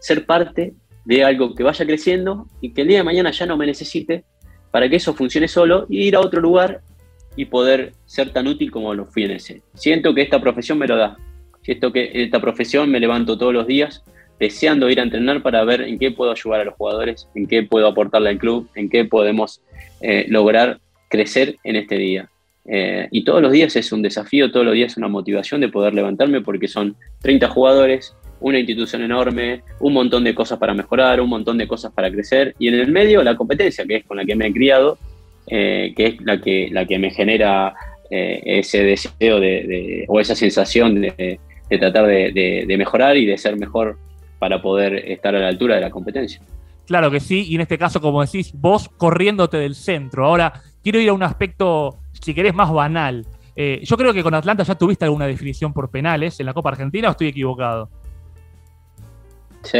[0.00, 3.56] ser parte de algo que vaya creciendo y que el día de mañana ya no
[3.56, 4.24] me necesite
[4.70, 6.82] para que eso funcione solo y ir a otro lugar
[7.36, 9.62] y poder ser tan útil como lo fui en ese.
[9.74, 11.16] Siento que esta profesión me lo da.
[11.62, 14.02] Siento que esta profesión me levanto todos los días
[14.38, 17.62] deseando ir a entrenar para ver en qué puedo ayudar a los jugadores, en qué
[17.62, 19.60] puedo aportarle al club, en qué podemos
[20.00, 22.28] eh, lograr crecer en este día.
[22.66, 25.68] Eh, y todos los días es un desafío, todos los días es una motivación de
[25.68, 31.20] poder levantarme porque son 30 jugadores, una institución enorme, un montón de cosas para mejorar,
[31.20, 34.16] un montón de cosas para crecer, y en el medio la competencia, que es con
[34.16, 34.98] la que me he criado,
[35.46, 37.74] eh, que es la que, la que me genera
[38.10, 43.98] eh, ese deseo de, o esa sensación de, tratar de, mejorar y de ser mejor
[44.38, 46.40] para poder estar a la altura de la competencia.
[46.86, 50.24] Claro que sí, y en este caso, como decís, vos corriéndote del centro.
[50.24, 53.26] Ahora, quiero ir a un aspecto, si querés, más banal.
[53.54, 56.70] Eh, yo creo que con Atlanta ya tuviste alguna definición por penales en la Copa
[56.70, 57.90] Argentina o estoy equivocado.
[59.62, 59.78] Sí,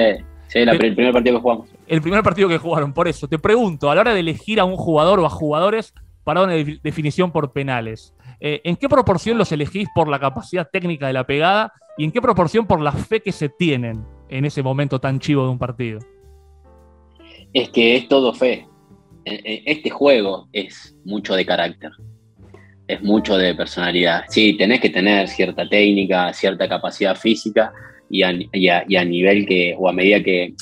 [0.49, 1.69] sí, el primer partido que jugamos.
[1.87, 3.29] El primer partido que jugaron, por eso.
[3.29, 6.53] Te pregunto, a la hora de elegir a un jugador o a jugadores para una
[6.53, 11.27] definición por penales, eh, ¿en qué proporción los elegís por la capacidad técnica de la
[11.27, 15.19] pegada y en qué proporción por la fe que se tienen en ese momento tan
[15.19, 15.99] chivo de un partido?
[17.53, 18.67] Es que es todo fe.
[19.25, 21.91] E, e, este juego es mucho de carácter,
[22.87, 24.25] es mucho de personalidad.
[24.29, 27.73] Sí, tenés que tener cierta técnica, cierta capacidad física,
[28.11, 30.55] y a, nivel que, o a medida que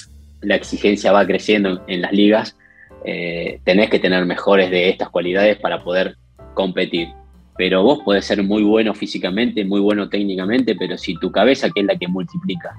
[0.42, 2.56] la exigencia va creciendo en, las ligas,
[3.04, 6.16] eh, tenés que tener mejores de estas cualidades para poder
[6.54, 7.08] competir.
[7.56, 11.80] Pero vos podés ser muy bueno físicamente, muy bueno técnicamente, pero si tu cabeza, que
[11.80, 12.74] es la que multiplica,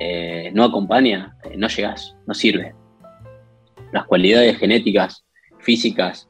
[0.00, 2.74] eh, no acompaña, eh, no llegás, no sirve.
[3.92, 5.24] Las cualidades genéticas,
[5.60, 6.28] físicas,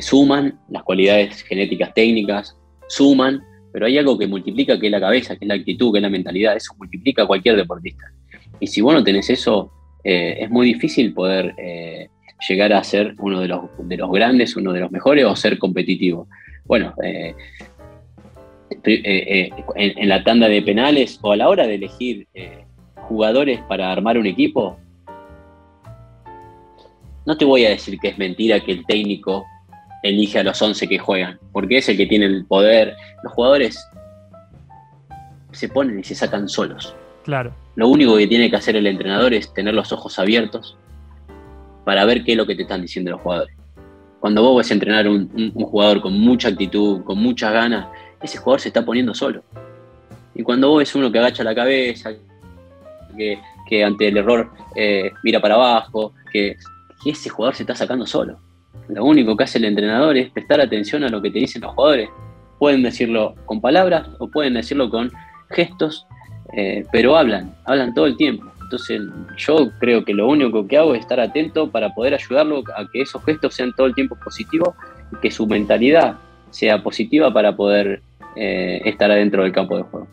[0.00, 2.56] suman, las cualidades genéticas técnicas
[2.88, 3.44] suman,
[3.74, 6.02] pero hay algo que multiplica, que es la cabeza, que es la actitud, que es
[6.02, 8.04] la mentalidad, eso multiplica a cualquier deportista.
[8.60, 9.72] Y si vos no tenés eso,
[10.04, 12.08] eh, es muy difícil poder eh,
[12.48, 15.58] llegar a ser uno de los, de los grandes, uno de los mejores o ser
[15.58, 16.28] competitivo.
[16.66, 17.34] Bueno, eh,
[18.84, 22.28] en, la tanda de penales o a la hora de elegir
[23.08, 24.78] jugadores para armar un equipo,
[27.26, 29.44] no te voy a decir que es mentira que el técnico
[30.04, 32.94] elige a los 11 que juegan, porque es el que tiene el poder.
[33.22, 33.88] Los jugadores
[35.52, 36.94] se ponen y se sacan solos.
[37.24, 37.54] Claro.
[37.74, 40.76] Lo único que tiene que hacer el entrenador es tener los ojos abiertos
[41.84, 43.56] para ver qué es lo que te están diciendo los jugadores.
[44.20, 47.88] Cuando vos ves a entrenar un, un, jugador con mucha actitud, con muchas ganas,
[48.22, 49.42] ese jugador se está poniendo solo.
[50.34, 52.10] Y cuando vos ves uno que agacha la cabeza,
[53.16, 56.56] que, ante el error eh, mira para abajo, que
[57.04, 58.38] ese jugador se está sacando solo.
[58.88, 61.74] Lo único que hace el entrenador es prestar atención a lo que te dicen los
[61.74, 62.08] jugadores.
[62.58, 65.10] Pueden decirlo con palabras o pueden decirlo con
[65.50, 66.06] gestos
[66.56, 68.46] eh, pero hablan, hablan todo el tiempo.
[68.62, 69.02] Entonces
[69.36, 73.02] yo creo que lo único que hago es estar atento para poder ayudarlo a que
[73.02, 74.70] esos gestos sean todo el tiempo positivos
[75.12, 76.16] y que su mentalidad
[76.50, 78.02] sea positiva para poder
[78.36, 80.06] eh, estar adentro del campo de juego.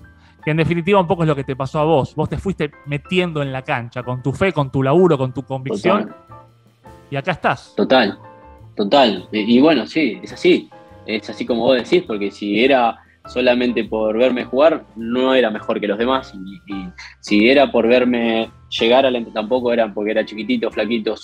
[0.43, 2.15] Que en definitiva un poco es lo que te pasó a vos.
[2.15, 5.43] Vos te fuiste metiendo en la cancha con tu fe, con tu laburo, con tu
[5.43, 6.13] convicción.
[7.11, 7.73] Y acá estás.
[7.75, 8.17] Total,
[8.75, 9.27] total.
[9.31, 10.69] Y, y bueno, sí, es así.
[11.05, 15.79] Es así como vos decís, porque si era solamente por verme jugar, no era mejor
[15.79, 16.33] que los demás.
[16.67, 18.49] Y, si era por verme
[18.79, 21.15] llegar al tampoco era porque era chiquitito, flaquito.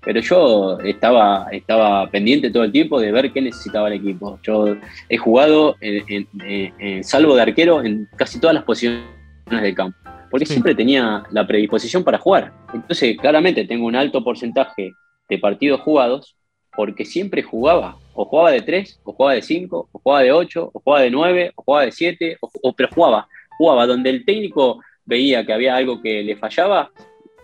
[0.00, 4.38] Pero yo estaba, estaba pendiente todo el tiempo de ver qué necesitaba el equipo.
[4.42, 4.76] Yo
[5.08, 9.04] he jugado, en, salvo de arquero, en casi todas las posiciones
[9.48, 9.96] del campo.
[10.30, 12.52] Porque siempre tenía la predisposición para jugar.
[12.74, 14.92] Entonces, claramente tengo un alto porcentaje
[15.28, 16.36] de partidos jugados
[16.76, 20.70] porque siempre jugaba o jugaba de 3, o jugaba de 5, o jugaba de 8,
[20.72, 24.80] o jugaba de 9, o jugaba de 7, o, pero jugaba, jugaba donde el técnico
[25.04, 26.90] veía que había algo que le fallaba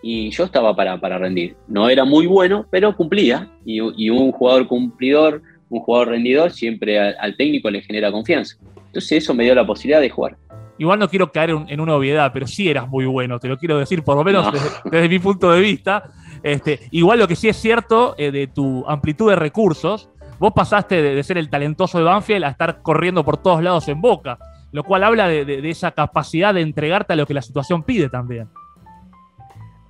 [0.01, 1.55] y yo estaba para, para rendir.
[1.67, 3.49] No era muy bueno, pero cumplía.
[3.65, 8.57] Y, un jugador cumplidor, un jugador rendidor, siempre al, técnico le genera confianza.
[8.87, 10.37] Entonces eso me dio la posibilidad de jugar.
[10.81, 13.77] Igual no quiero caer en, una obviedad, pero sí eras muy bueno, te lo quiero
[13.77, 14.51] decir, por lo menos
[14.83, 16.09] desde, mi punto de vista.
[16.41, 20.09] Este, igual lo que sí es cierto eh, de tu amplitud de recursos,
[20.39, 24.01] Vos pasaste de, ser el talentoso de Banfield a estar corriendo por todos lados en
[24.01, 24.39] Boca,
[24.71, 28.49] lo cual habla de, esa capacidad de entregarte a lo que la situación pide también.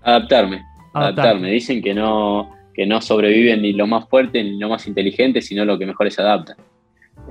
[0.03, 0.61] Adaptarme,
[0.93, 1.51] adaptarme.
[1.51, 5.63] Dicen que no, que no sobreviven ni lo más fuerte ni lo más inteligente, sino
[5.63, 6.57] lo que mejor se adapta.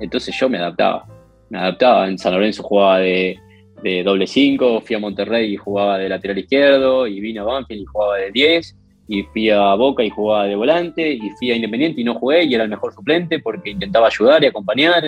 [0.01, 1.05] Entonces yo me adaptaba,
[1.51, 2.09] me adaptaba.
[2.09, 3.39] En San Lorenzo jugaba de,
[3.83, 7.83] de doble 5, fui a Monterrey y jugaba de lateral izquierdo, y vino a Banfield
[7.83, 8.77] y jugaba de 10,
[9.09, 12.45] y fui a Boca y jugaba de volante, y fui a Independiente y no jugué
[12.45, 15.05] y era el mejor suplente porque intentaba ayudar y acompañar,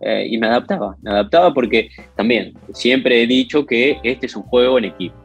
[0.00, 4.42] eh, y me adaptaba, me adaptaba porque también siempre he dicho que este es un
[4.42, 5.16] juego en equipo,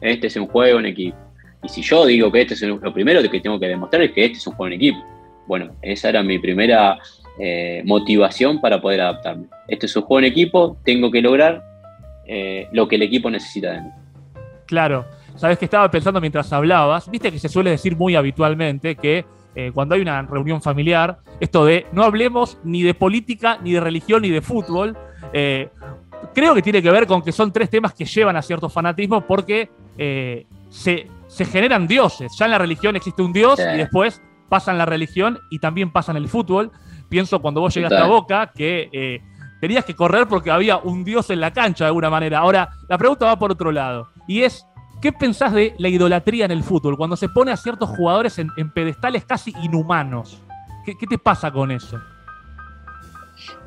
[0.00, 1.16] este es un juego en equipo.
[1.62, 4.24] Y si yo digo que este es lo primero que tengo que demostrar es que
[4.24, 4.98] este es un juego en equipo.
[5.46, 6.98] Bueno, esa era mi primera
[7.38, 9.46] eh, motivación para poder adaptarme.
[9.68, 11.62] Este es un juego en equipo, tengo que lograr
[12.32, 13.90] eh, lo que el equipo necesita de mí.
[14.66, 15.04] Claro.
[15.34, 19.24] Sabes que estaba pensando mientras hablabas, viste que se suele decir muy habitualmente que
[19.56, 23.80] eh, cuando hay una reunión familiar, esto de no hablemos ni de política, ni de
[23.80, 24.96] religión, ni de fútbol,
[25.32, 25.70] eh,
[26.32, 29.22] creo que tiene que ver con que son tres temas que llevan a cierto fanatismo
[29.22, 31.08] porque eh, se,
[31.46, 32.32] generan dioses.
[32.38, 36.16] Ya en la religión existe un dios y después pasan la religión y también pasan
[36.16, 36.70] el fútbol.
[37.08, 39.20] Pienso cuando vos llegaste a Boca que
[39.60, 42.38] tenías que correr porque había un dios en la cancha de alguna manera.
[42.38, 44.66] Ahora, la pregunta va por otro lado y es
[45.00, 46.96] ¿Qué pensás de la idolatría en el fútbol?
[46.96, 50.42] Cuando se pone a ciertos jugadores en, pedestales casi inhumanos.
[50.84, 51.98] ¿Qué, te pasa con eso?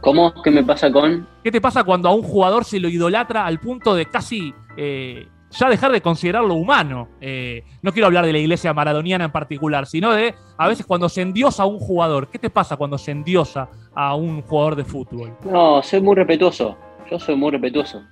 [0.02, 0.34] ¿Cómo?
[0.44, 1.28] ¿Qué me pasa con?
[1.44, 5.28] ¿Qué te pasa cuando a un jugador se lo idolatra al punto de casi eh,
[5.54, 7.10] ya dejar de considerarlo humano?
[7.22, 11.10] Eh, no quiero hablar de la iglesia maradoniana en particular, sino de a veces cuando
[11.10, 12.30] se endiosa a un jugador.
[12.30, 15.36] ¿Qué te pasa cuando se endiosa a un jugador de fútbol?
[15.46, 16.78] No, soy muy respetuoso.
[17.10, 18.04] Yo soy muy respetuoso.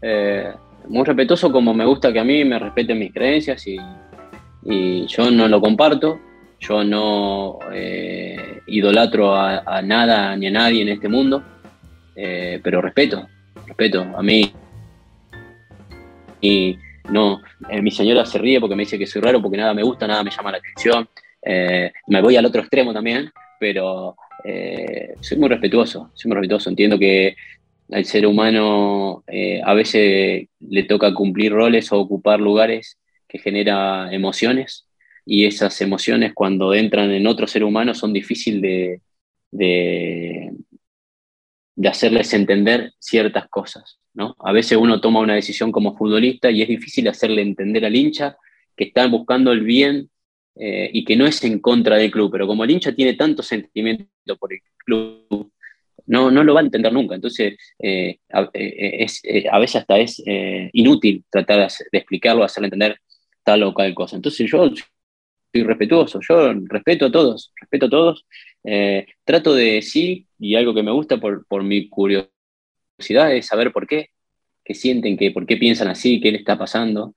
[0.00, 0.52] Eh,
[0.88, 3.78] muy respetuoso como me gusta que a mí me respeten mis creencias y,
[5.06, 6.20] yo no lo comparto,
[6.60, 11.42] yo no eh, idolatro a, nada ni a nadie en este mundo,
[12.14, 13.26] pero respeto,
[13.66, 14.52] respeto a mí.
[16.42, 16.76] Y
[17.10, 17.40] no,
[17.70, 20.06] eh, mi señora se ríe porque me dice que soy raro, porque nada me gusta,
[20.06, 21.08] nada me llama la atención.
[22.08, 24.16] me voy al otro extremo también, pero
[25.20, 26.68] soy muy respetuoso, soy muy respetuoso.
[26.68, 27.34] Entiendo que
[27.92, 34.12] al ser humano eh, a veces le toca cumplir roles o ocupar lugares que genera
[34.12, 34.86] emociones
[35.26, 39.00] y esas emociones cuando entran en otro ser humano son difíciles
[39.50, 40.52] de,
[41.88, 43.98] hacerles entender ciertas cosas.
[44.14, 44.36] ¿no?
[44.40, 48.36] A veces uno toma una decisión como futbolista y es difícil hacerle entender al hincha
[48.76, 50.10] que está buscando el bien
[50.56, 53.42] eh, y que no es en contra del club, pero como el hincha tiene tanto
[53.42, 55.52] sentimiento por el club,
[56.06, 57.14] no, no lo va a entender nunca.
[57.14, 60.22] Entonces, eh, a, eh, eh, a, veces hasta es
[60.72, 62.98] inútil tratar de, explicarlo, hacerle entender
[63.42, 64.16] tal o cual cosa.
[64.16, 64.70] Entonces, yo
[65.52, 68.26] soy respetuoso, yo respeto a todos, respeto a todos.
[69.24, 73.86] trato de decir, y algo que me gusta por, por mi curiosidad es saber por
[73.86, 74.10] qué,
[74.64, 77.14] qué sienten, qué, por qué piensan así, qué le está pasando.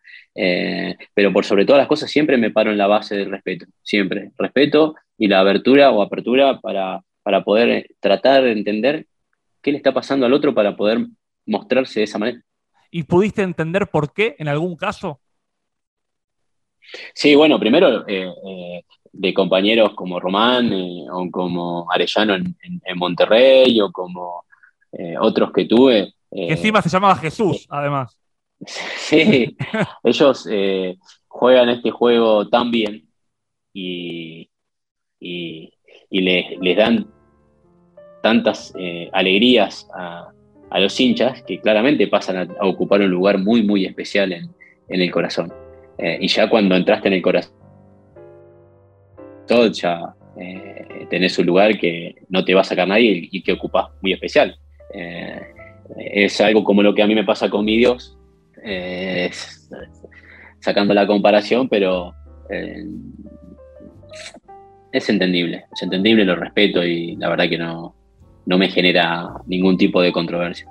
[1.14, 4.32] pero por sobre todas las cosas, siempre me paro en la base del respeto, siempre.
[4.38, 9.08] Respeto y la abertura o apertura para para poder eh, tratar de entender
[9.64, 11.08] qué le está pasando al otro para poder
[11.48, 12.40] mostrarse de esa manera.
[12.92, 15.20] ¿Y pudiste entender por qué en algún caso?
[17.14, 20.72] Sí, bueno, primero eh, eh, de compañeros como Román
[21.12, 22.54] o como Arellano en,
[22.96, 24.44] Monterrey o como
[25.20, 26.14] otros que tuve.
[26.32, 28.18] que encima se llamaba Jesús, además.
[28.98, 29.56] Sí,
[30.04, 33.08] ellos eh, juegan este juego tan bien
[33.74, 34.50] y,
[35.20, 35.72] y,
[36.10, 37.08] les, dan
[38.24, 40.32] tantas eh, alegrías a,
[40.80, 44.50] los hinchas que claramente pasan a, ocupar un lugar muy, muy especial en,
[44.88, 45.54] el corazón.
[45.98, 47.54] Eh, y ya cuando entraste en el corazón,
[49.74, 50.14] ya
[51.10, 54.58] tenés un lugar que no te va a sacar nadie y que ocupas muy especial.
[54.92, 58.18] es algo como lo que a mí me pasa con mi Dios,
[58.68, 59.30] eh,
[60.60, 62.14] sacando la comparación, pero
[62.50, 62.84] eh,
[64.92, 67.96] es entendible, es entendible, lo respeto y la verdad que no,
[68.46, 70.66] no me genera ningún tipo de controversia.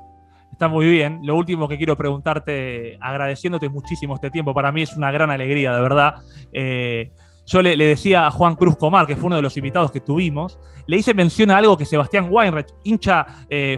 [0.54, 1.18] Está muy bien.
[1.24, 5.74] Lo último que quiero preguntarte, agradeciéndote muchísimo este tiempo, para mí es una gran alegría,
[5.74, 6.14] de verdad.
[6.52, 7.10] Eh,
[7.44, 10.60] yo le, decía a Juan Cruz Comar, que fue uno de los invitados que tuvimos,
[10.86, 13.26] le hice mención a algo que Sebastián Weinreich, hincha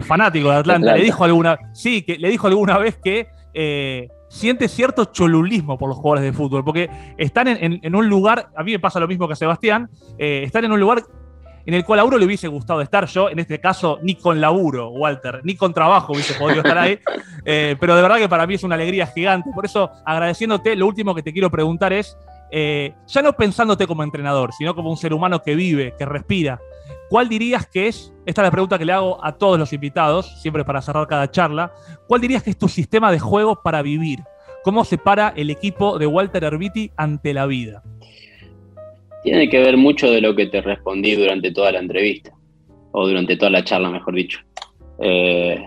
[0.03, 3.27] fanático de Atlanta, le dijo alguna, sí, que le dijo alguna vez que
[3.59, 8.63] eh, siente cierto cholulismo por los jugadores de fútbol, porque están en, un lugar, a
[8.63, 11.05] mí me pasa lo mismo que a Sebastián, eh, están en un lugar
[11.67, 14.41] en el cual a uno le hubiese gustado estar yo, en este caso, ni con
[14.41, 16.99] laburo, Walter, ni con trabajo hubiese podido estar ahí,
[17.45, 20.87] eh, pero de verdad que para mí es una alegría gigante, por eso agradeciéndote, lo
[20.87, 22.17] último que te quiero preguntar es,
[22.51, 26.61] ya no pensándote como entrenador, sino como un ser humano que vive, que respira,
[27.09, 30.41] ¿Cuál dirías que es, esta es la pregunta que le hago a todos los invitados,
[30.41, 31.73] siempre para cerrar cada charla,
[32.09, 34.25] ¿cuál dirías que es tu sistema de juego para vivir?
[34.65, 37.85] ¿Cómo se para el equipo de Walter Herbiti ante la vida?
[39.27, 42.31] Tiene que ver mucho de lo que te respondí durante toda la entrevista,
[42.93, 44.39] o durante toda la charla, mejor dicho.
[45.01, 45.61] Eh,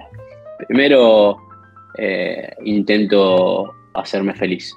[0.65, 1.35] primero,
[1.97, 4.73] eh, intento hacerme feliz.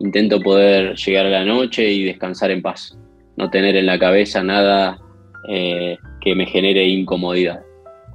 [0.00, 2.98] Intento poder llegar a la noche y descansar en paz.
[3.38, 4.98] No tener en la cabeza nada
[5.48, 7.62] eh, que me genere incomodidad.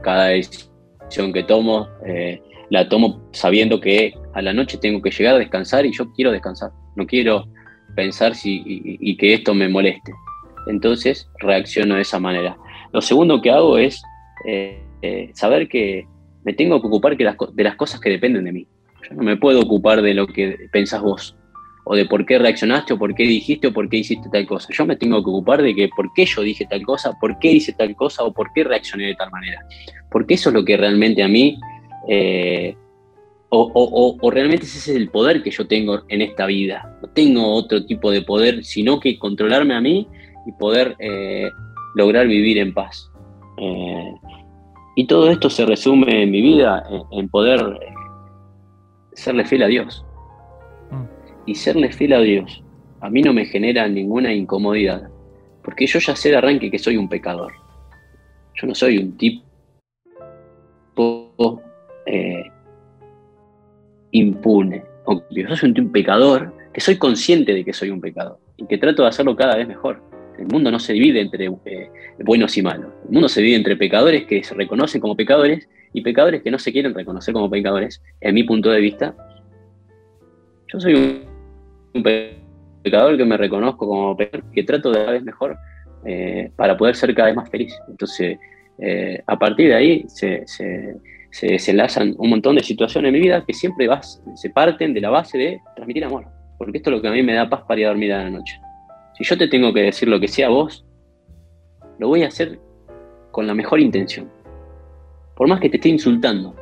[0.03, 1.87] Cada decisión que tomo,
[2.69, 6.31] la tomo sabiendo que a la noche tengo que llegar a descansar y yo quiero
[6.31, 6.69] descansar.
[6.95, 7.47] No quiero
[7.95, 10.13] pensar si, y, que esto me moleste.
[10.67, 12.57] Entonces reacciono de esa manera.
[12.91, 14.01] Lo segundo que hago es
[14.45, 16.07] eh, saber que
[16.43, 18.67] me tengo que ocupar de las cosas que dependen de mí.
[19.09, 21.35] Yo no me puedo ocupar de lo que pensás vos
[21.85, 24.69] o de por qué reaccionaste o por qué dijiste o por qué hiciste tal cosa.
[24.71, 27.51] Yo me tengo que ocupar de que por qué yo dije tal cosa, por qué
[27.51, 29.65] hice tal cosa o por qué reaccioné de tal manera.
[30.09, 31.57] Porque eso es lo que realmente a mí,
[32.07, 32.75] eh,
[33.55, 36.97] o, realmente ese es el poder que yo tengo en esta vida.
[37.01, 40.07] No tengo otro tipo de poder, sino que controlarme a mí
[40.45, 41.49] y poder eh,
[41.95, 43.11] lograr vivir en paz.
[43.57, 44.13] Eh,
[44.95, 47.79] y todo esto se resume en mi vida en poder
[49.13, 50.03] serle fiel a Dios
[51.45, 52.63] y serle fiel a Dios
[53.03, 55.09] a mí no me genera ninguna incomodidad,
[55.61, 57.51] porque yo ya sé de arranque que soy un pecador.
[58.55, 59.43] Yo no soy un tipo
[62.05, 62.32] eh,
[64.13, 64.83] impune.
[65.31, 69.03] Yo soy un pecador que soy consciente de que soy un pecador y que trato
[69.03, 70.01] de hacerlo cada vez mejor.
[70.39, 71.89] El mundo no se divide entre eh,
[72.19, 72.91] buenos y malos.
[73.05, 76.57] El mundo se divide entre pecadores que se reconocen como pecadores y pecadores que no
[76.57, 78.01] se quieren reconocer como pecadores.
[78.21, 79.15] En mi punto de vista,
[80.71, 81.21] yo soy
[81.93, 82.03] un
[82.83, 85.57] pecador que me reconozco como pecador, que trato de cada vez mejor
[86.05, 87.77] eh, para poder ser cada vez más feliz.
[87.87, 88.37] Entonces,
[88.79, 90.45] eh, a partir de ahí se,
[91.41, 93.89] desenlazan un montón de situaciones en mi vida que siempre
[94.35, 96.25] se parten de la base de transmitir amor,
[96.57, 98.23] porque esto es lo que a mí me da paz para ir a dormir a
[98.23, 98.59] la noche.
[99.17, 100.85] Si yo te tengo que decir lo que sea a vos,
[101.99, 102.59] lo voy a hacer
[103.31, 104.29] con la mejor intención,
[105.35, 106.55] por más que te esté insultando,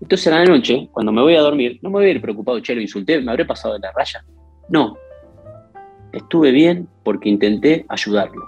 [0.00, 2.60] entonces a la noche, cuando me voy a dormir, no me voy a ir preocupado,
[2.60, 4.24] che, lo insulté, me habré pasado de la raya.
[4.68, 4.96] No.
[6.12, 8.44] Estuve bien porque intenté ayudarlo.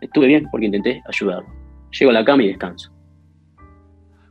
[0.00, 1.63] Estuve bien porque intenté ayudarlo.
[1.98, 2.92] Llego a la cama y descanso.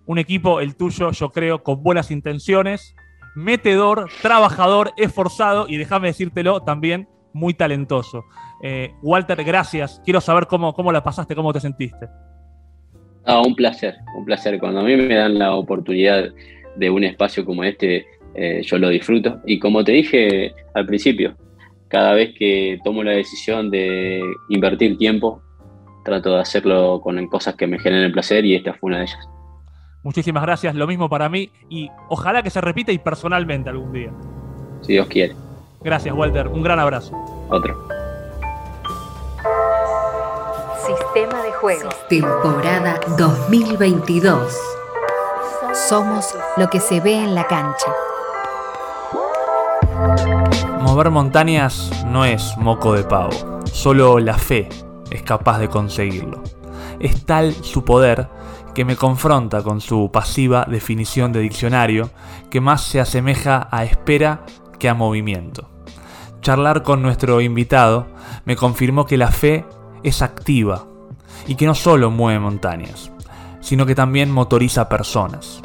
[0.06, 2.94] Un equipo, el tuyo, yo creo, con buenas intenciones,
[3.36, 8.26] metedor, trabajador, esforzado y déjame decírtelo también, muy talentoso.
[8.62, 10.02] Eh, Walter, gracias.
[10.04, 12.08] Quiero saber cómo, cómo la pasaste, cómo te sentiste.
[13.26, 14.60] Ah, un placer, un placer.
[14.60, 16.30] Cuando a mí me dan la oportunidad
[16.76, 18.06] de un espacio como este,
[18.36, 19.40] eh, yo lo disfruto.
[19.46, 21.38] Y como te dije al principio,
[21.88, 25.42] cada vez que tomo la decisión de invertir tiempo,
[26.04, 29.30] trato de hacerlo con cosas que me generen placer y esta fue una de ellas.
[30.04, 34.12] Muchísimas gracias, lo mismo para mí y ojalá que se repita y personalmente algún día.
[34.82, 35.36] Si Dios quiere.
[35.82, 36.48] Gracias, Walter.
[36.48, 37.16] Un gran abrazo.
[37.50, 37.88] Otro.
[40.86, 41.90] Sistema de juego.
[42.10, 44.58] Temporada 2022.
[45.88, 47.88] Somos lo que se ve en la cancha.
[50.82, 53.32] Mover montañas no es moco de pavo.
[53.66, 54.68] Solo la fe
[55.14, 56.44] es capaz de conseguirlo.
[57.00, 58.28] Es tal su poder
[58.74, 62.10] que me confronta con su pasiva definición de diccionario,
[62.50, 64.44] que más se asemeja a espera
[64.80, 65.70] que a movimiento.
[66.42, 68.08] Charlar con nuestro invitado
[68.46, 69.66] me confirmó que la fe
[70.02, 70.88] es activa
[71.48, 73.12] y que no solo mueve montañas,
[73.62, 75.62] sino que también motoriza personas.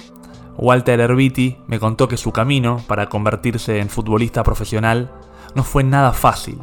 [0.58, 5.10] Walter Herbiti me contó que su camino para convertirse en futbolista profesional
[5.54, 6.58] no fue nada fácil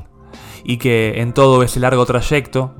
[0.66, 2.74] y que en todo ese largo trayecto,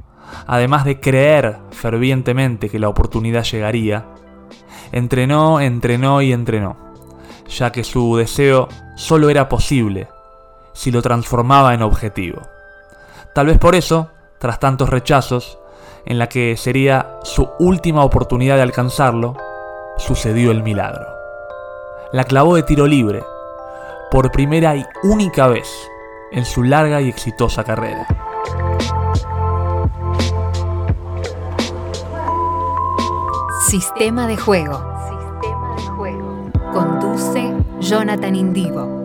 [0.48, 4.08] además de creer fervientemente que la oportunidad llegaría,
[4.92, 6.78] entrenó, entrenó y entrenó,
[7.48, 10.08] ya que su deseo solo era posible
[10.74, 12.42] si lo transformaba en objetivo.
[13.36, 14.10] Tal vez por eso,
[14.40, 15.60] tras tantos rechazos,
[16.06, 19.38] en la que sería su última oportunidad de alcanzarlo,
[19.98, 21.06] sucedió el milagro.
[22.12, 23.24] La clavó de tiro libre,
[24.10, 25.68] por primera y única vez
[26.36, 28.06] en su larga y exitosa carrera.
[33.70, 34.94] Sistema de juego.
[36.74, 39.05] Conduce Jonathan Indigo.